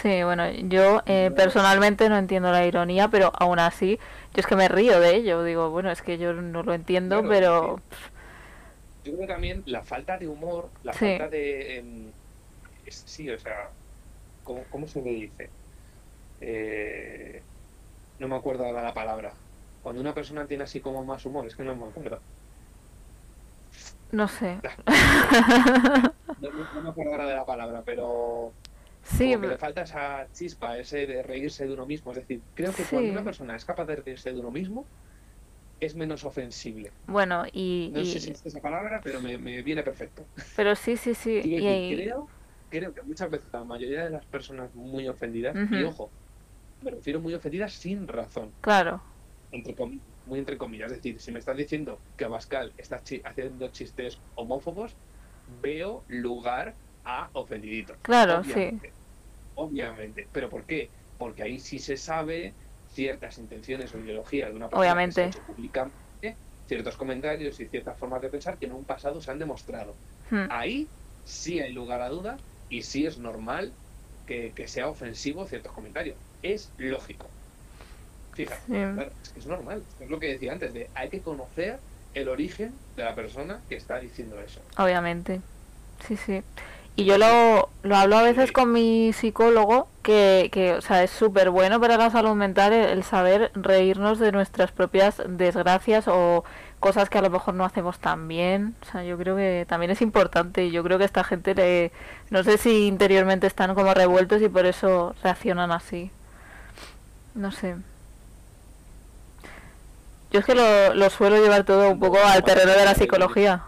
[0.00, 3.98] Sí, bueno, yo eh, personalmente no entiendo la ironía, pero aún así,
[4.32, 5.42] yo es que me río de ello.
[5.42, 7.80] Digo, bueno, es que yo no lo entiendo, pero...
[9.04, 11.78] Yo creo también la falta de humor, la falta de...
[11.78, 12.12] Em,
[12.88, 13.70] sí, o sea,
[14.44, 15.50] ¿cómo, se le dice?
[16.40, 17.42] Eh,
[18.20, 19.32] no me acuerdo ahora la palabra.
[19.82, 22.20] Cuando una persona tiene así como más humor, es que no me acuerdo.
[24.12, 24.58] No sé.
[26.40, 28.52] no me acuerdo ahora de la palabra, pero
[29.02, 32.12] Sí, le falta esa chispa, ese de reírse de uno mismo.
[32.12, 34.86] Es decir, creo que cuando una persona es capaz de reírse de uno mismo,
[35.80, 36.92] es menos ofensible.
[37.06, 37.90] Bueno, y.
[37.92, 40.24] No sé si es esa palabra, pero me, viene perfecto.
[40.56, 41.40] Pero sí, sí, sí.
[41.44, 42.28] Y, creo,
[42.70, 46.10] creo que muchas veces la mayoría de las personas muy ofendidas, y ojo,
[46.82, 48.52] me refiero muy ofendidas sin razón.
[48.60, 49.02] Claro.
[49.52, 49.76] Entre
[50.24, 50.90] muy entre comillas.
[50.90, 54.96] Es decir, si me estás diciendo que Abascal está haciendo chistes homófobos,
[55.46, 57.98] veo lugar a ofendiditos.
[58.02, 58.80] Claro, sí.
[59.54, 60.28] Obviamente.
[60.32, 60.90] ¿Pero por qué?
[61.16, 65.30] Porque ahí sí se sabe ciertas intenciones o ideologías de una persona obviamente.
[66.20, 66.36] que
[66.66, 69.98] ciertos comentarios y ciertas formas de pensar que en un pasado se han demostrado.
[70.30, 70.46] Hmm.
[70.50, 70.90] Ahí
[71.22, 72.36] sí hay lugar a duda
[72.68, 73.74] y sí es normal
[74.26, 76.18] que, sea ofensivo ciertos comentarios.
[76.40, 77.30] Es lógico.
[78.34, 78.82] Fíjate,
[79.22, 79.82] es que es normal.
[80.00, 81.78] Es lo que decía antes, de hay que conocer
[82.14, 84.60] el origen de la persona que está diciendo eso.
[84.76, 85.40] Obviamente.
[86.06, 86.42] Sí, sí.
[86.94, 91.10] Y yo lo, lo hablo a veces con mi psicólogo, que, que o sea, es
[91.10, 96.44] súper bueno para la salud mental el, saber reírnos de nuestras propias desgracias o
[96.80, 98.74] cosas que a lo mejor no hacemos tan bien.
[98.82, 101.92] O sea, yo creo que también es importante y yo creo que esta gente, le,
[102.28, 106.10] no sé si interiormente están como revueltos y por eso reaccionan así.
[107.34, 107.76] No sé.
[110.32, 113.62] Yo es que lo, lo suelo llevar todo un poco al terreno de la psicología.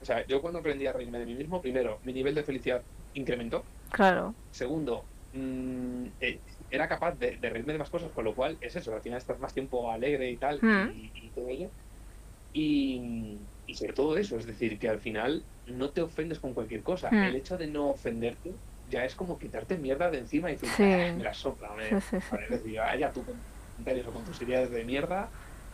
[0.00, 2.80] O sea, yo cuando aprendí a reírme de mí mismo, primero, mi nivel de felicidad
[3.12, 3.62] incrementó.
[3.90, 4.34] Claro.
[4.50, 6.38] Segundo, mm, eh,
[6.70, 9.38] era capaz de, reírme de más cosas, con lo cual es eso, al final estás
[9.38, 11.10] más tiempo alegre y tal, hmm.
[11.14, 11.68] y, todo ello.
[12.54, 13.36] Y,
[13.74, 17.10] sobre todo eso, es decir, que al final no te ofendes con cualquier cosa.
[17.10, 17.24] Hmm.
[17.24, 18.52] El hecho de no ofenderte
[18.90, 20.82] ya es como quitarte mierda de encima y decir, sí.
[20.82, 22.00] Ah, me la sopla, me...
[22.00, 23.34] Sí, es decir, vaya tú con
[23.76, 25.28] comentarios o con tus ideas de mierda,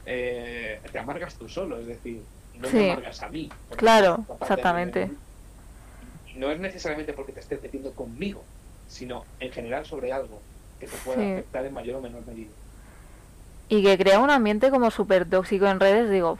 [0.07, 2.23] eh, te amargas tú solo, es decir,
[2.59, 2.91] no sí.
[2.91, 3.51] a mí.
[3.77, 5.11] Claro, exactamente.
[6.37, 8.43] no es necesariamente porque te estés metiendo conmigo,
[8.89, 10.41] sino en general sobre algo
[10.79, 12.51] que te pueda afectar en mayor o menor medida.
[13.69, 16.39] Y que crea un ambiente como súper tóxico en redes, digo,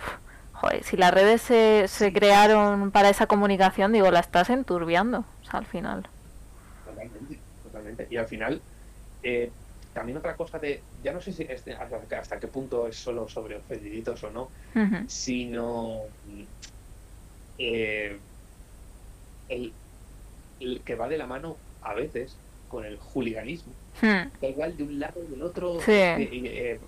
[0.53, 5.51] joder, si las redes se, se crearon para esa comunicación, digo, la estás enturbiando, o
[5.51, 6.09] sea, al final.
[8.11, 8.61] Y al final,
[9.23, 9.51] eh,
[9.93, 14.23] también otra cosa de, ya no sé si hasta, qué punto es solo sobre ofendiditos
[14.25, 14.49] o no,
[15.07, 16.03] sino
[17.59, 18.19] eh,
[19.49, 19.73] el,
[20.85, 22.37] que va de la mano a veces
[22.69, 23.73] con el juliganismo.
[24.41, 26.81] Da igual de un lado y del otro, eh,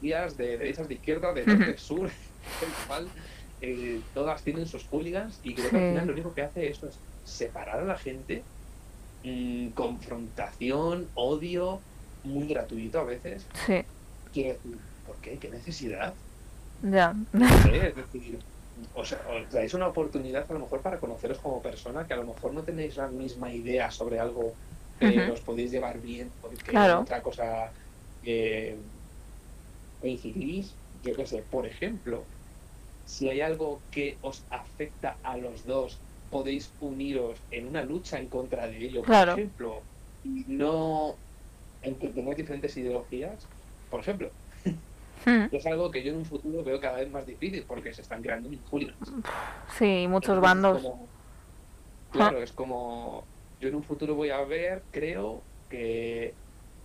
[0.00, 2.10] días de derechas de izquierda, de norte, de sur,
[3.60, 6.88] eh, todas tienen sus hooligans y creo que al final lo único que hace eso
[6.88, 8.42] es separar a la gente,
[9.28, 11.80] mm, confrontación, odio,
[12.24, 13.46] muy gratuito a veces.
[13.66, 13.82] Sí.
[14.32, 15.38] Quiero decir, ¿por qué?
[15.38, 16.14] ¿Qué necesidad?
[16.82, 17.14] Ya.
[17.72, 18.38] es decir,
[18.94, 19.20] o sea,
[19.62, 22.62] es una oportunidad a lo mejor para conoceros como persona, que a lo mejor no
[22.62, 24.54] tenéis la misma idea sobre algo,
[24.98, 27.00] que os podéis llevar bien, porque claro.
[27.00, 27.70] otra cosa
[28.22, 28.76] que
[30.00, 30.72] coincidís,
[31.04, 32.24] yo qué sé, por ejemplo,
[33.06, 35.98] si hay algo que os afecta a los dos,
[36.30, 39.80] podéis uniros en una lucha en contra de ello, por ejemplo,
[40.24, 41.14] y no
[41.82, 43.46] en que tengáis diferentes ideologías,
[43.90, 44.30] por ejemplo.
[44.64, 44.72] Hmm.
[45.52, 48.22] Es algo que yo en un futuro veo cada vez más difícil porque se están
[48.22, 48.92] creando julio
[49.76, 50.86] Sí, muchos bandos.
[52.12, 53.24] claro, es como
[53.60, 56.34] yo en un futuro voy a ver, creo que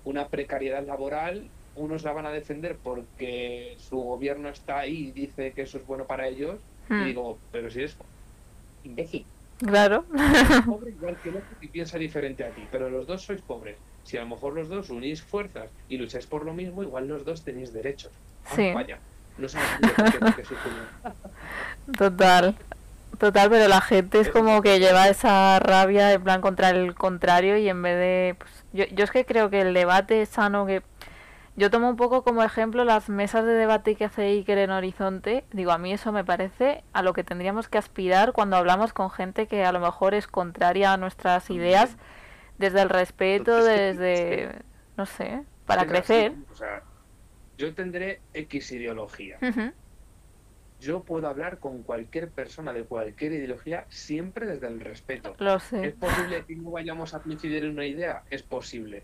[0.03, 5.53] una precariedad laboral unos la van a defender porque su gobierno está ahí y dice
[5.53, 6.59] que eso es bueno para ellos.
[6.89, 7.05] Y hmm.
[7.05, 7.95] digo, pero si es
[8.83, 9.25] imbécil.
[9.65, 10.05] Claro.
[10.65, 13.77] pobre igual que y piensa diferente a ti, pero los dos sois pobres.
[14.03, 17.23] Si a lo mejor los dos unís fuerzas y lucháis por lo mismo, igual los
[17.25, 18.11] dos tenéis derechos.
[18.45, 18.71] Ah, sí.
[18.73, 18.99] vaya,
[19.37, 19.57] no sé
[21.97, 22.55] Total.
[23.19, 27.57] Total, pero la gente es como que lleva esa rabia en plan contra el contrario
[27.57, 28.35] y en vez de...
[28.37, 30.81] Pues, yo, yo es que creo que el debate sano que
[31.55, 35.45] yo tomo un poco como ejemplo las mesas de debate que hace Iker en Horizonte.
[35.51, 39.11] Digo, a mí eso me parece a lo que tendríamos que aspirar cuando hablamos con
[39.11, 41.95] gente que a lo mejor es contraria a nuestras ideas,
[42.57, 44.61] desde el respeto, desde,
[44.97, 46.33] no sé, para crecer.
[46.51, 46.81] O sea,
[47.57, 49.37] yo tendré X ideología.
[50.79, 55.35] Yo puedo hablar con cualquier persona de cualquier ideología siempre desde el respeto.
[55.37, 55.87] Lo sé.
[55.87, 58.23] ¿Es posible que no vayamos a coincidir en una idea?
[58.29, 59.03] Es posible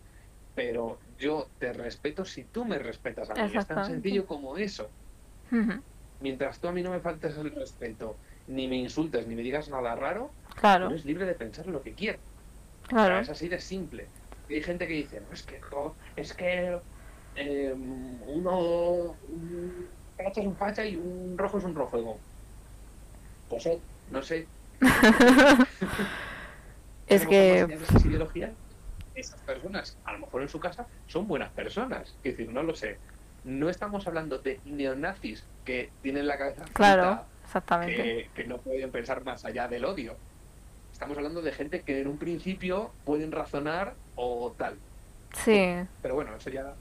[0.60, 3.49] pero yo te respeto si tú me respetas a mí.
[3.55, 4.89] Es tan sencillo como eso.
[6.20, 8.18] Mientras tú a mí no me faltes el respeto,
[8.49, 10.89] ni me insultes, ni me digas nada raro, claro.
[10.89, 12.20] eres libre de pensar lo que quieras.
[12.89, 13.20] Claro.
[13.20, 14.07] es así de simple.
[14.49, 15.62] hay gente que dice, no, es que,
[16.18, 16.78] es que
[17.38, 19.88] em, uno, un
[20.18, 22.20] facha es un facha y un rojo es un rojo.
[23.47, 23.70] pues
[24.12, 24.45] no sé.
[27.07, 27.66] es que...
[28.03, 28.51] ideología?
[29.20, 32.16] Esas personas, a lo mejor en su casa, son buenas personas.
[32.24, 32.98] Es decir, no lo sé.
[33.44, 38.30] No estamos hablando de neonazis que tienen la cabeza claro, exactamente.
[38.36, 40.16] Que, no pueden pensar más allá del odio.
[40.92, 44.78] Estamos hablando de gente que en un principio pueden razonar o tal.
[45.34, 45.76] Sí.
[46.02, 46.74] Pero bueno, eso ya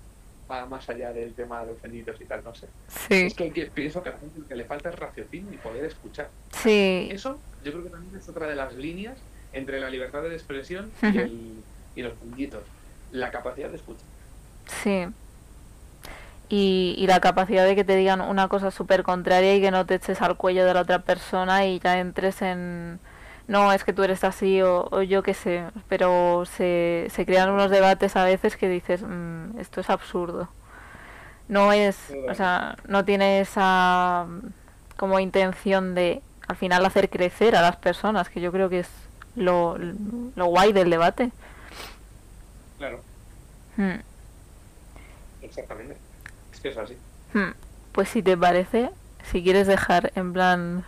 [0.51, 2.67] va más allá del tema de ofendidos y tal, no sé.
[2.89, 3.27] Sí.
[3.27, 6.31] Es que, pienso que a la gente que le falta es raciocinio y poder escuchar.
[6.51, 7.09] Sí.
[7.13, 9.19] Eso yo creo que también es otra de las líneas
[9.53, 11.63] entre la libertad de expresión y el
[11.99, 12.63] y los puntitos.
[13.11, 14.05] La capacidad de escuchar.
[14.67, 15.07] Sí.
[16.49, 19.85] Y, y, la capacidad de que te digan una cosa súper contraria y que no
[19.85, 23.01] te eches al cuello de la otra persona y ya entres en
[23.49, 27.71] no es que tú eres así o, yo qué sé pero se, se crean unos
[27.71, 30.49] debates a veces que dices mm, esto es absurdo
[31.49, 31.99] no es
[32.31, 34.27] o sea no tiene esa
[34.97, 38.89] como intención de al final hacer crecer a las personas que yo creo que es
[39.37, 41.31] lo, lo guay del debate
[42.79, 43.03] Claro.
[43.77, 44.01] Hmm.
[45.43, 45.97] Exactamente.
[46.53, 46.97] Es que es así.
[47.35, 47.53] Hmm.
[47.93, 48.91] Pues si te parece,
[49.31, 50.85] si quieres dejar en plan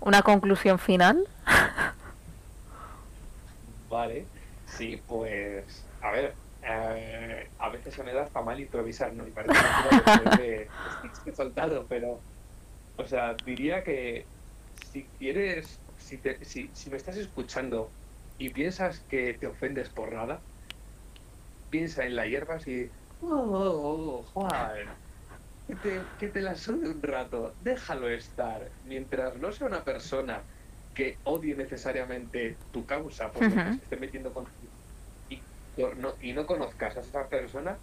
[0.00, 1.26] una conclusión final.
[3.90, 4.26] vale.
[4.66, 9.26] Sí, pues a ver, eh, a veces se me da hasta mal improvisar, ¿no?
[9.26, 9.58] Y parece
[10.38, 10.68] que
[11.30, 12.18] he soltado, pero,
[12.96, 14.24] o sea, diría que
[14.90, 17.90] si quieres, si, te, si, si me estás escuchando
[18.38, 20.40] y piensas que te ofendes por nada,
[21.72, 22.90] piensa en la hierba y
[23.22, 24.86] oh, oh, oh, Juan,
[25.66, 30.42] que te, que te la sube un rato, déjalo estar, mientras no sea una persona
[30.94, 34.46] que odie necesariamente tu causa, porque se esté metiendo con
[35.30, 35.40] y
[35.96, 37.74] no, y no conozcas a esa persona,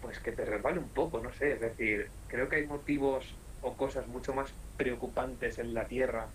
[0.00, 3.26] pues que te resbale un poco, no sé, es decir, creo que hay motivos
[3.60, 6.26] o cosas mucho más preocupantes en la Tierra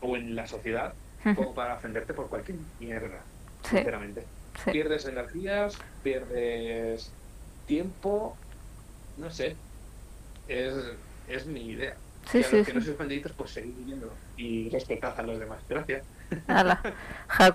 [0.00, 0.94] o en la sociedad
[1.36, 3.20] como para ofenderte por cualquier mierda,
[3.62, 4.24] sinceramente.
[4.70, 7.10] Pierdes energías, pierdes
[7.66, 8.36] tiempo,
[9.16, 9.56] no sé.
[10.48, 10.74] Es,
[11.28, 11.96] es mi idea.
[12.30, 15.38] Sí, y a los que no sois benditos, pues seguid viviendo y respetad a los
[15.38, 15.58] demás.
[15.68, 16.04] Gracias.
[16.46, 16.80] Hala.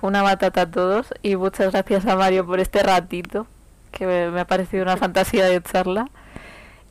[0.02, 3.48] una Batata a todos y muchas gracias a Mario por este ratito,
[3.92, 6.10] que me, ha parecido una fantasía de charla.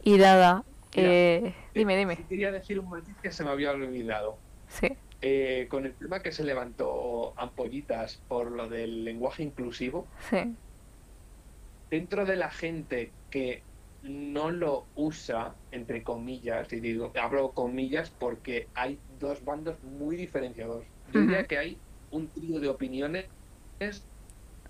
[0.02, 2.16] Y nada, eh, dime, dime.
[2.28, 4.38] quería decir un matiz que se me había olvidado.
[4.68, 4.96] Sí.
[5.26, 10.54] Eh, con el tema que se levantó Ampollitas por lo del lenguaje inclusivo, sí.
[11.90, 13.62] dentro de la gente que
[14.02, 20.84] no lo usa, entre comillas, y digo, hablo comillas porque hay dos bandos muy diferenciados.
[21.14, 21.78] Yo diría que hay
[22.10, 23.24] un trío de opiniones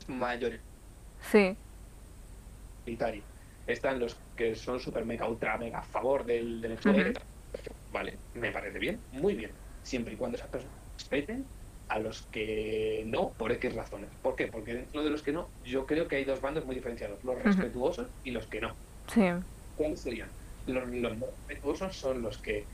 [0.07, 0.61] mayores.
[1.33, 1.57] Sí.
[3.67, 6.79] Están los que son super mega ultra mega a favor del, del
[7.93, 11.45] Vale, me parece bien, muy bien siempre y cuando esas personas respeten
[11.89, 14.11] a los que no, por X razones.
[14.23, 14.49] ¿Por qué?
[14.49, 17.41] Porque dentro de los que no, yo creo que hay dos bandos muy diferenciados, los
[17.41, 18.75] respetuosos y los que no.
[19.13, 19.23] Sí.
[19.77, 20.29] ¿Cuáles serían?
[20.67, 22.65] Los, los respetuosos son los que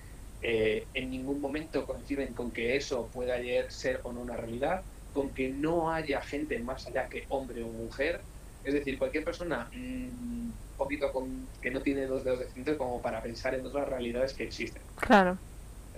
[0.42, 3.36] eh, en ningún momento coinciden con que eso pueda
[3.68, 4.82] ser o no una realidad,
[5.12, 8.20] con que no haya gente más allá que hombre o mujer.
[8.64, 13.02] Es decir, cualquier persona mm, poquito con, que no tiene dos dedos de frente como
[13.02, 14.82] para pensar en otras realidades que existen.
[14.96, 15.36] Claro.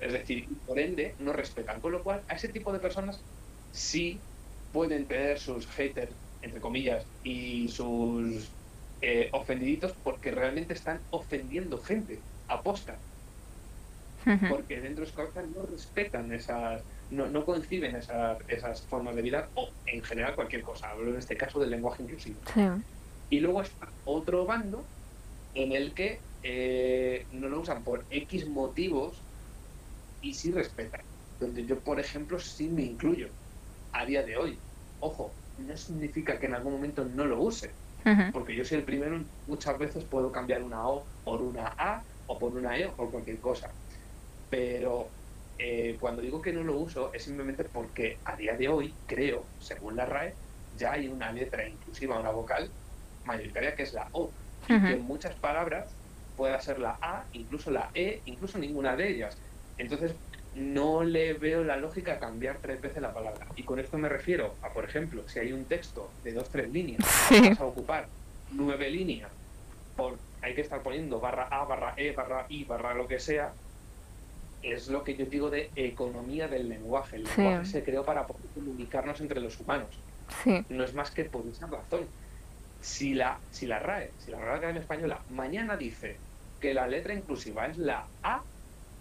[0.03, 1.80] Es decir, por ende, no respetan.
[1.80, 3.24] Con lo cual, a ese tipo de personas
[3.70, 4.26] sí
[4.70, 8.57] pueden tener sus haters, entre comillas, y sus
[9.00, 13.05] eh, ofendiditos porque realmente están ofendiendo gente, aposta.
[14.48, 19.50] Porque dentro de Scorsese no respetan esas, no, no conciben esas, esas formas de vida
[19.55, 20.90] o en general cualquier cosa.
[20.90, 22.42] Hablo en este caso del lenguaje inclusivo.
[23.28, 24.90] Y luego está otro bando
[25.55, 29.21] en el que eh, no lo usan por X motivos
[30.22, 31.02] y sí respetan.
[31.38, 33.34] Donde yo, por ejemplo, sí me incluyo
[33.92, 34.64] a día de hoy.
[35.00, 37.76] Ojo, no significa que en algún momento no lo use.
[38.30, 42.38] Porque yo soy el primero, muchas veces puedo cambiar una O por una A o
[42.38, 43.74] por una E o por cualquier cosa.
[44.48, 45.16] Pero
[45.58, 49.52] eh, cuando digo que no lo uso es simplemente porque a día de hoy, creo,
[49.58, 50.38] según la RAE,
[50.70, 52.74] ya hay una letra inclusiva, una vocal
[53.24, 54.36] mayoritaria que es la O.
[54.84, 55.98] que en muchas palabras
[56.34, 59.38] pueda ser la A, incluso la E, incluso ninguna de ellas.
[59.78, 60.14] Entonces,
[60.54, 63.46] no le veo la lógica a cambiar tres veces la palabra.
[63.56, 66.70] Y con esto me refiero a, por ejemplo, si hay un texto de dos, tres
[66.70, 67.00] líneas,
[67.30, 68.08] vas a ocupar
[68.50, 69.30] nueve líneas,
[69.96, 73.52] por, hay que estar poniendo barra A, barra E, barra I, barra lo que sea,
[74.62, 77.16] es lo que yo digo de economía del lenguaje.
[77.16, 79.88] El lenguaje se creó para poder comunicarnos entre los humanos.
[80.68, 82.06] No es más que por esa razón.
[82.80, 86.16] Si la, si la RAE, si la Real Academia Española mañana dice
[86.60, 88.42] que la letra inclusiva es la A,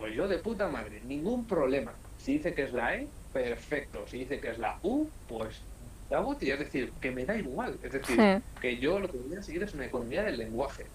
[0.01, 1.93] pues yo de puta madre, ningún problema.
[2.17, 4.03] Si dice que es la E, perfecto.
[4.07, 5.61] Si dice que es la U, pues
[6.09, 7.77] la es decir, que me da igual.
[7.83, 10.87] Es decir, que yo lo que voy a seguir es una economía del lenguaje.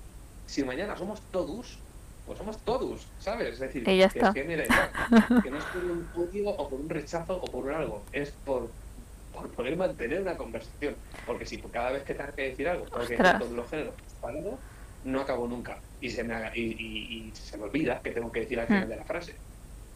[0.46, 1.78] Si mañana somos todos,
[2.26, 3.54] pues somos todos, ¿sabes?
[3.54, 4.32] Es decir, que, está.
[4.34, 4.42] que,
[5.42, 8.68] que no es por un odio o por un rechazo o por algo, es por,
[9.32, 10.96] por poder mantener una conversación.
[11.24, 13.94] Porque si cada vez que tenga que decir algo, tengo que decir todos los géneros
[15.06, 15.78] no acabo nunca.
[16.00, 18.86] Y se me, haga, y, y, se me olvida que tengo que decir al final
[18.86, 18.90] hmm.
[18.90, 19.34] de la frase.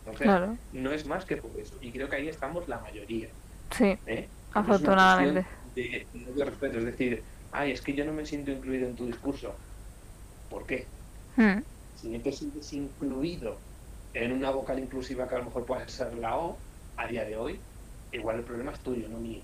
[0.06, 1.74] Entonces, no es más que por eso.
[1.82, 3.28] Y creo que ahí estamos la mayoría.
[3.76, 4.28] Sí, ¿eh?
[4.54, 5.46] afortunadamente.
[5.74, 9.06] De, de, respeto, es decir, ay, es que yo no me siento incluido en tu
[9.06, 9.54] discurso.
[10.48, 10.86] ¿Por qué?
[11.36, 11.60] Hmm
[12.00, 13.56] si no te sientes incluido
[14.14, 16.56] en una vocal inclusiva que a lo mejor puede ser la O,
[16.96, 17.58] a día de hoy,
[18.12, 19.40] igual el problema es tuyo, no mío.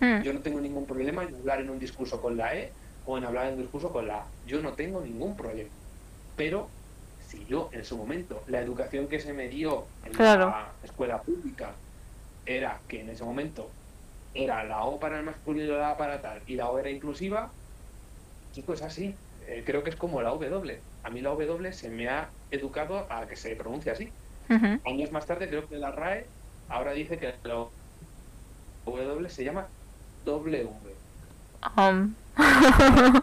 [0.00, 0.22] Hmm.
[0.22, 2.72] Yo no tengo ningún problema en hablar en un discurso con la E
[3.06, 4.26] o en hablar en un discurso con la A.
[4.46, 5.70] Yo no tengo ningún problema.
[6.36, 6.68] Pero
[7.28, 11.72] si yo en su momento la educación que se me dio en la escuela pública
[12.44, 13.70] era que en ese momento
[14.34, 16.90] era la O para el masculino y la A para tal y la O era
[16.90, 17.50] inclusiva,
[18.52, 19.14] chicos, así.
[19.46, 23.06] Eh, creo que es como la W a mí la W se me ha educado
[23.10, 24.12] a que se pronuncie así.
[24.84, 26.26] Años más tarde creo que la RAE
[26.68, 27.66] ahora dice que la
[28.84, 29.66] W se llama
[30.24, 30.68] W.
[31.76, 32.14] Um.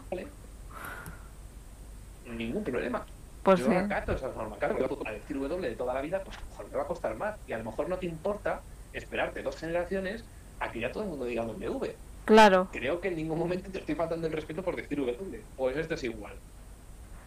[2.36, 3.06] Ningún problema.
[3.44, 3.76] Pues Yo sí.
[3.76, 4.58] acato esa forma.
[4.58, 6.88] Claro, a decir W de toda la vida, pues a lo mejor me va a
[6.88, 7.36] costar más.
[7.48, 8.62] Y a lo mejor no te importa
[8.94, 10.24] esperarte dos generaciones
[10.60, 11.96] a que ya todo el mundo diga W.
[12.26, 12.68] Claro.
[12.72, 15.42] Creo que en ningún momento te estoy faltando el respeto por decir W.
[15.58, 16.34] Pues esto es igual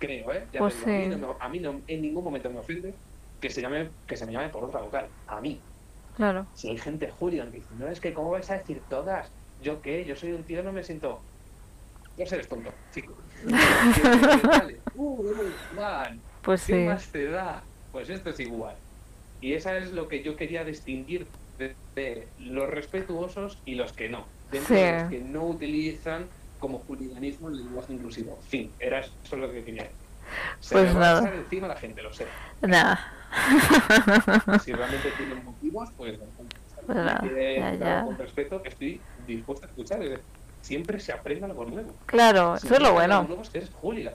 [0.03, 0.45] creo, ¿eh?
[0.59, 2.93] Pues a, mí no, en ningún momento me ofende
[3.41, 5.07] que se llame que se me llame por otra vocal.
[5.29, 5.61] A mí.
[6.17, 6.47] Claro.
[6.55, 9.31] Si hay gente Julián que dice, no es que cómo vais a decir todas,
[9.63, 11.21] yo qué, yo soy un tío, no me siento.
[12.19, 13.17] No eres tonto, chico.
[14.97, 15.25] uh,
[16.43, 17.63] pues ¿Qué más te da?
[17.91, 18.77] Pues esto es igual.
[19.41, 21.27] Y esa es lo que yo quería distinguir
[21.95, 24.27] de, los respetuosos y los que no.
[24.51, 26.27] De los que no utilizan
[26.59, 28.39] como juliganismo el lenguaje inclusivo.
[28.49, 29.97] Fin, era eso lo que quería decir.
[30.61, 31.29] Se pues nada.
[31.29, 32.27] A encima la gente, lo sé.
[32.61, 33.13] Nada.
[34.63, 36.19] Si realmente tienen motivos, pues,
[36.87, 38.05] pues nada, ya, ya.
[38.05, 40.01] con respeto que estoy dispuesto a escuchar.
[40.63, 41.95] Siempre se aprende algo nuevo.
[42.07, 43.19] Claro, eso es lo bueno.
[43.19, 44.15] Algo nuevo es hooligan.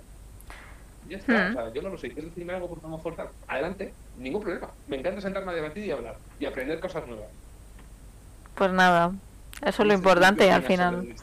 [1.10, 1.52] Ya está, hmm.
[1.52, 2.10] o sea, yo no lo sé.
[2.10, 3.30] ¿Quieres decirme algo por favor forzar?
[3.48, 4.70] Adelante, ningún problema.
[4.88, 7.28] Me encanta sentarme a debatir y hablar y aprender cosas nuevas.
[8.56, 9.12] Pues nada,
[9.64, 11.14] eso es lo importante al final.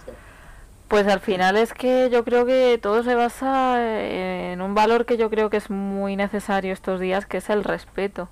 [0.89, 5.16] Pues al final es que yo creo que todo se basa en un valor que
[5.16, 8.29] yo creo que es muy necesario estos días, que es el respeto.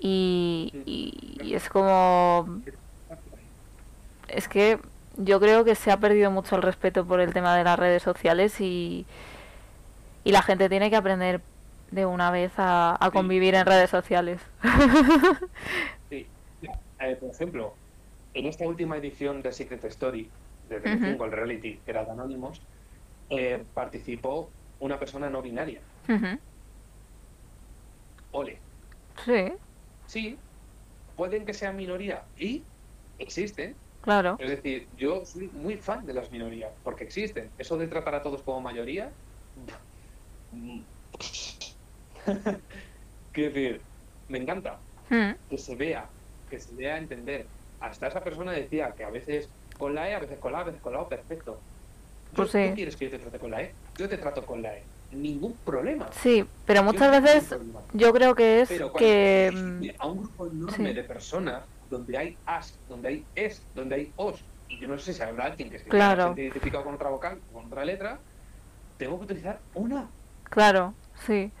[0.00, 2.62] Y, es como...
[4.28, 4.78] Es que
[5.22, 8.02] yo creo que se ha perdido mucho el respeto por el tema de las redes
[8.02, 9.06] sociales y,
[10.24, 11.40] y la gente tiene que aprender
[11.90, 14.40] de una vez a, convivir en redes sociales.
[16.10, 16.26] sí.
[17.00, 17.74] Eh, por ejemplo,
[18.34, 20.30] en esta última edición de Secret Story,
[20.68, 22.60] de Telecinco, el reality, que era de Anónimos,
[23.28, 25.80] eh, participó una persona no binaria.
[28.32, 28.58] Ole.
[29.24, 29.52] Sí.
[30.06, 30.38] Sí.
[31.16, 32.62] Pueden que sean minoría y
[33.18, 33.74] existen.
[34.02, 34.36] Claro.
[34.38, 37.50] Es decir, yo soy muy fan de las minorías, porque existen.
[37.58, 39.10] Eso de tratar a todos como mayoría,
[43.32, 43.80] Quiero decir,
[44.28, 44.78] me encanta
[45.10, 46.06] Mm, que se vea,
[46.48, 47.44] que se vea entender.
[47.80, 50.60] Hasta esa persona decía que a veces con la E, a veces con la A,
[50.60, 51.58] a veces con la O, perfecto.
[52.36, 52.66] Pues sí.
[52.68, 53.74] ¿Tú quieres que yo te trate con la E?
[53.98, 54.84] Yo te trato con la E.
[55.10, 56.08] Ningún problema.
[56.12, 57.58] Sí, pero muchas veces
[57.92, 59.50] yo creo que es Pero que...
[59.52, 60.94] mm, a un grupo enorme sí.
[60.94, 65.12] de personas donde hay as, donde hay es, donde hay os, y yo no sé
[65.12, 66.34] si habrá alguien que se Claro.
[66.36, 68.20] identificado con otra vocal, con otra letra,
[68.96, 70.08] tengo que utilizar una.
[70.44, 70.94] Claro,
[71.26, 71.52] sí.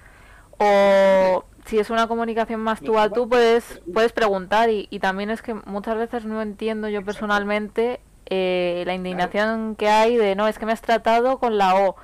[0.58, 5.30] O si es una comunicación más tú a tú, puedes, puedes preguntar y, y también
[5.30, 10.48] es que muchas veces no entiendo yo personalmente eh, la indignación que hay de no,
[10.48, 11.96] es que me has tratado con la O.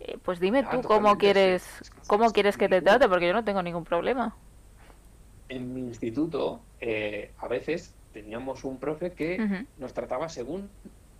[0.00, 1.64] Eh, pues dime Ah, tú cómo quieres,
[2.06, 4.36] cómo es quieres que te trate, porque yo no tengo ningún problema.
[5.48, 10.68] En mi instituto, eh, a veces teníamos un profe que nos trataba según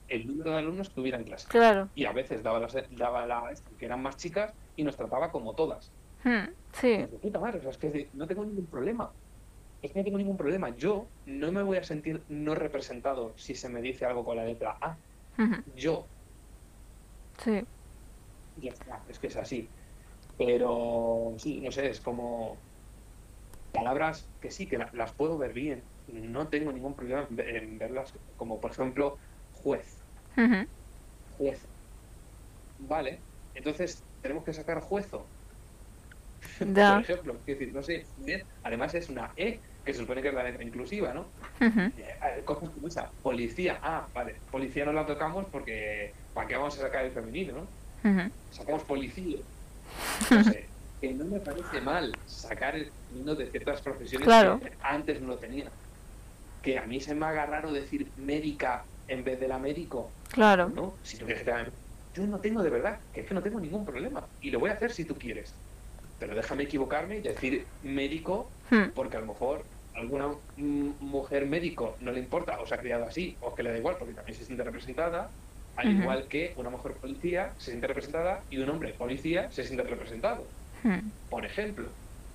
[0.09, 1.49] el número de alumnos que hubiera en clase.
[1.49, 1.89] Claro.
[1.95, 5.55] Y a veces daba las, daba la, que eran más chicas y nos trataba como
[5.55, 5.91] todas.
[6.25, 9.11] Hmm, Sí, Pues de puta madre, o sea, es que no tengo ningún problema.
[9.81, 10.75] Es que no tengo ningún problema.
[10.77, 14.45] Yo no me voy a sentir no representado si se me dice algo con la
[14.45, 14.97] letra A.
[15.77, 16.05] Yo,
[17.39, 17.65] sí,
[18.57, 19.69] ya está, es que es así.
[20.37, 22.57] Pero sí, no sé, es como
[23.73, 25.85] palabras que sí, que la- las puedo ver bien.
[26.07, 29.19] No tengo ningún problema en, en verlas como, por ejemplo,
[29.53, 29.99] juez.
[31.37, 31.67] Juez.
[32.79, 33.23] Vale,
[33.55, 35.29] entonces tenemos que sacar juezo.
[36.61, 36.69] Por
[37.03, 38.07] ejemplo, quiero decir, no sé,
[38.63, 41.33] además es una E, que se supone que es la letra inclusiva, ¿no?
[41.61, 41.93] ujú, Eh,
[42.39, 43.11] eh, cosas como esa.
[43.23, 47.55] Policía, ah, vale, policía no la tocamos porque ¿para qué vamos a sacar el femenino,
[47.55, 47.69] no?
[48.51, 49.39] Sacamos policía.
[50.31, 50.69] No sé,
[51.01, 54.61] que no me parece mal sacar el femenino de ciertas profesiones Claro.
[54.61, 55.67] que antes no lo tenía.
[56.63, 60.69] Que a mí se me haga raro decir médica en vez de la médico, Claro,
[60.69, 60.95] ¿no?
[61.03, 61.45] Si tú quieres
[62.15, 64.25] yo no tengo de verdad, que es que no tengo ningún problema.
[64.41, 65.53] Y lo voy a hacer si tú quieres.
[66.19, 72.11] Pero déjame equivocarme y decir médico hmm, porque a lo mejor alguna mujer médico no
[72.11, 74.45] le importa o se ha criado así o que le da igual porque también se
[74.45, 75.31] siente representada,
[75.77, 76.03] al Ujú.
[76.03, 80.45] igual que una mujer policía se siente representada y un hombre policía se siente representado,
[80.83, 80.99] hmm.
[81.31, 81.87] por ejemplo,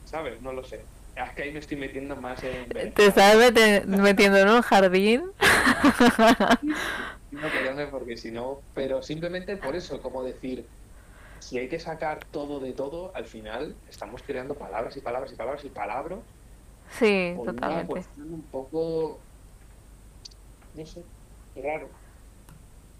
[0.05, 0.41] ¿sabes?
[0.41, 0.85] No lo sé.
[1.15, 2.67] Es que ahí me estoy metiendo más en...
[2.69, 5.23] Te estás metiendo en un jardín.
[7.31, 10.67] No callarme porque si no, pero simplemente por eso, como decir,
[11.39, 15.35] si hay que sacar todo de todo, al final estamos creando palabras y palabras y
[15.35, 16.19] palabras y palabras
[16.91, 17.87] Sí, por una totalmente.
[17.91, 19.19] cuestión un poco,
[20.75, 21.03] no sé,
[21.55, 21.89] raro.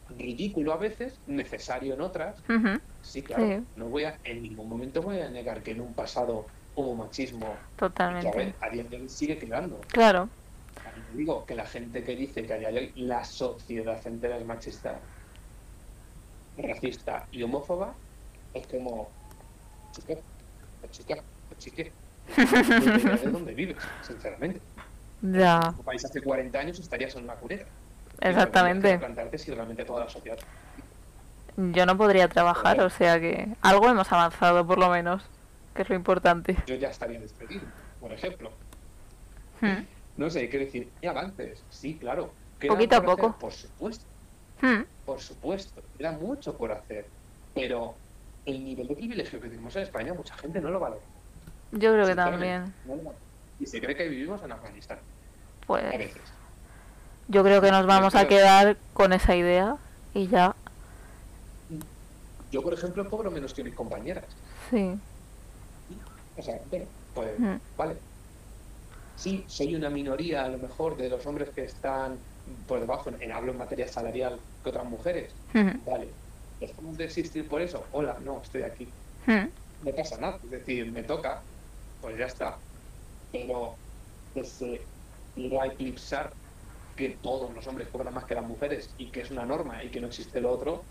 [0.10, 2.42] Ridículo a veces, necesario en otras.
[3.02, 3.48] Sí, claro.
[3.48, 3.64] Sí.
[3.76, 7.46] No voy a, en ningún momento voy a negar que en un pasado hubo machismo
[7.46, 8.56] y que a, Totalmente.
[8.62, 9.80] a día de hoy sigue quedando.
[9.88, 10.30] Claro,
[11.14, 14.46] digo que la gente que dice que a día de hoy la sociedad entera es
[14.46, 15.00] machista,
[16.58, 17.94] racista y homófoba,
[18.54, 19.10] es como,
[19.92, 20.16] chica,
[21.58, 21.86] chica,
[22.36, 24.62] depende de dónde vives, sinceramente.
[25.22, 27.66] ya, tu país hace 40 años estarías en una cuneta.
[28.22, 28.98] Y exactamente.
[29.00, 30.38] plantearte si realmente toda la sociedad.
[31.56, 35.24] Yo no podría trabajar, o sea que algo hemos avanzado por lo menos,
[35.74, 36.56] que es lo importante.
[36.68, 37.64] Yo ya estaría despedido,
[38.00, 38.52] por ejemplo.
[39.62, 39.84] Hmm,
[40.18, 42.32] No sé, quiero decir, hay avances, sí, claro.
[42.60, 43.10] ¿Queda Poquito a hacer?
[43.10, 43.36] poco.
[43.40, 44.06] Por supuesto,
[44.62, 45.82] hmm, por supuesto.
[45.98, 47.06] Queda mucho por hacer.
[47.56, 47.96] Pero
[48.46, 51.02] el nivel de privilegio que tenemos en España, mucha gente no lo valora.
[51.72, 52.74] Yo creo que también.
[52.86, 53.18] no lo valora.
[53.60, 56.22] Y se cree que vivimos en Afganistán, a Pues veces.
[57.28, 59.78] yo creo que nos vamos a quedar con esa idea
[60.14, 60.56] y ya,
[62.52, 64.26] Yo, por ejemplo, cobro menos que mis compañeras.
[64.70, 65.00] sí.
[66.36, 67.32] O sea, bueno, pues,
[67.78, 67.96] vale.
[69.16, 72.18] Sí, soy una minoría, a lo mejor, de los hombres que están
[72.68, 75.34] por debajo, en, hablo en materia salarial, que otras mujeres.
[75.86, 76.10] Vale.
[76.60, 77.84] ¿Dejamos de existir por eso?
[77.92, 78.86] Hola, no, estoy aquí.
[79.26, 79.48] hmm,
[79.84, 80.40] No pasa nada.
[80.44, 81.42] Es decir, me toca,
[82.02, 82.58] pues ya está.
[83.32, 83.76] Pero
[84.34, 84.88] que se
[85.60, 86.34] a eclipsar
[86.96, 89.90] que todos los hombres cobran más que las mujeres y que es una norma y
[89.90, 90.84] que no existe lo otro.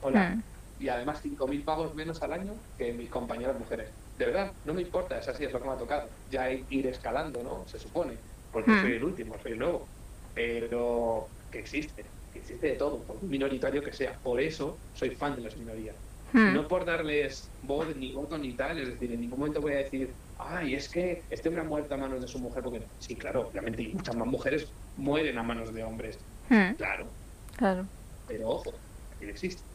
[0.00, 0.42] Hola.
[0.78, 3.90] Y además 5.000 pagos menos al año que mis compañeras mujeres.
[4.20, 6.12] De verdad, no me importa, es así, es lo que me ha tocado.
[6.26, 7.66] Ya ir escalando, ¿no?
[7.66, 8.20] Se supone.
[8.50, 8.80] Porque Hmm.
[8.82, 9.92] soy el último, soy el nuevo.
[10.34, 14.18] Pero que existe, que existe de todo, por minoritario que sea.
[14.22, 15.96] Por eso soy fan de las minorías.
[16.34, 16.52] hmm.
[16.52, 19.76] No por darles voz ni voto ni tal, es decir, en ningún momento voy a
[19.78, 23.16] decir, ay, es que este hombre ha muerto a manos de su mujer, porque sí,
[23.16, 27.16] claro, obviamente, y muchas más mujeres mueren a manos de hombres, Hmm, claro,
[27.56, 27.90] Claro.
[28.26, 29.68] pero ojo, también existe,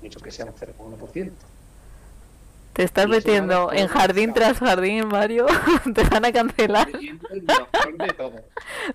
[0.00, 1.53] mucho que sea un 0,1%.
[2.74, 5.46] Te estás metiendo en jardín tras jardín, Mario.
[5.94, 6.92] Te van a cancelar.
[6.92, 8.44] Leyendo el mejor de todo.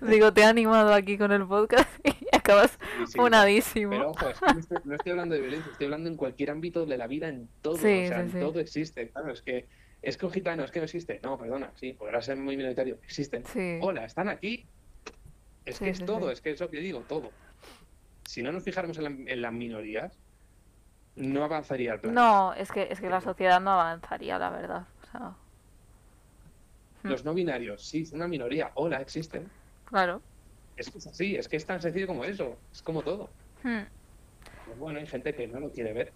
[0.02, 2.78] Digo, te he animado aquí con el podcast y acabas
[3.14, 3.90] funadísimo.
[3.90, 6.98] Pero ojo, es que no, estoy, hablando de violencia, estoy hablando en cualquier ámbito de
[6.98, 7.74] la vida, en todo.
[7.74, 9.08] o sea, en todo existe.
[9.08, 9.66] Claro, es que
[10.02, 11.18] es que un gitano es que no existe.
[11.22, 12.98] No, perdona, sí, podrá ser muy minoritario.
[13.02, 13.44] Existen.
[13.80, 14.66] Hola, están aquí.
[15.64, 17.30] Es que es todo, es que es lo que digo, todo.
[18.26, 20.18] Si no nos fijáramos en, las minorías,
[21.16, 22.14] no avanzaría el plan.
[22.14, 24.84] No, es que, es que la sociedad no avanzaría, la verdad.
[25.02, 25.32] O sea...
[27.02, 28.72] Los no binarios, sí, es una minoría.
[28.74, 29.48] Hola, existen.
[29.86, 30.20] Claro.
[30.76, 32.56] Es que es así, es que es tan sencillo como eso.
[32.72, 33.30] Es como todo.
[33.62, 33.84] Hmm.
[34.66, 36.12] Pues bueno, hay gente que no lo quiere ver.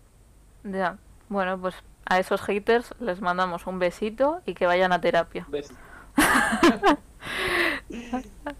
[0.62, 0.98] Ya.
[1.28, 1.74] Bueno, pues
[2.06, 5.46] a esos haters les mandamos un besito y que vayan a terapia.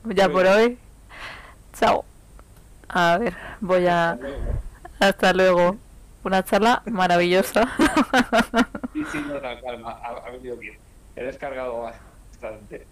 [0.05, 0.78] ya por hoy.
[1.74, 2.05] Chao.
[2.89, 4.18] A ver, voy a...
[5.01, 5.76] Hasta luego.
[6.25, 7.68] Una charla maravillosa.
[8.93, 10.79] sí, sí, no, calma, ha, ha venido bien.
[11.16, 12.87] He descargado bastante.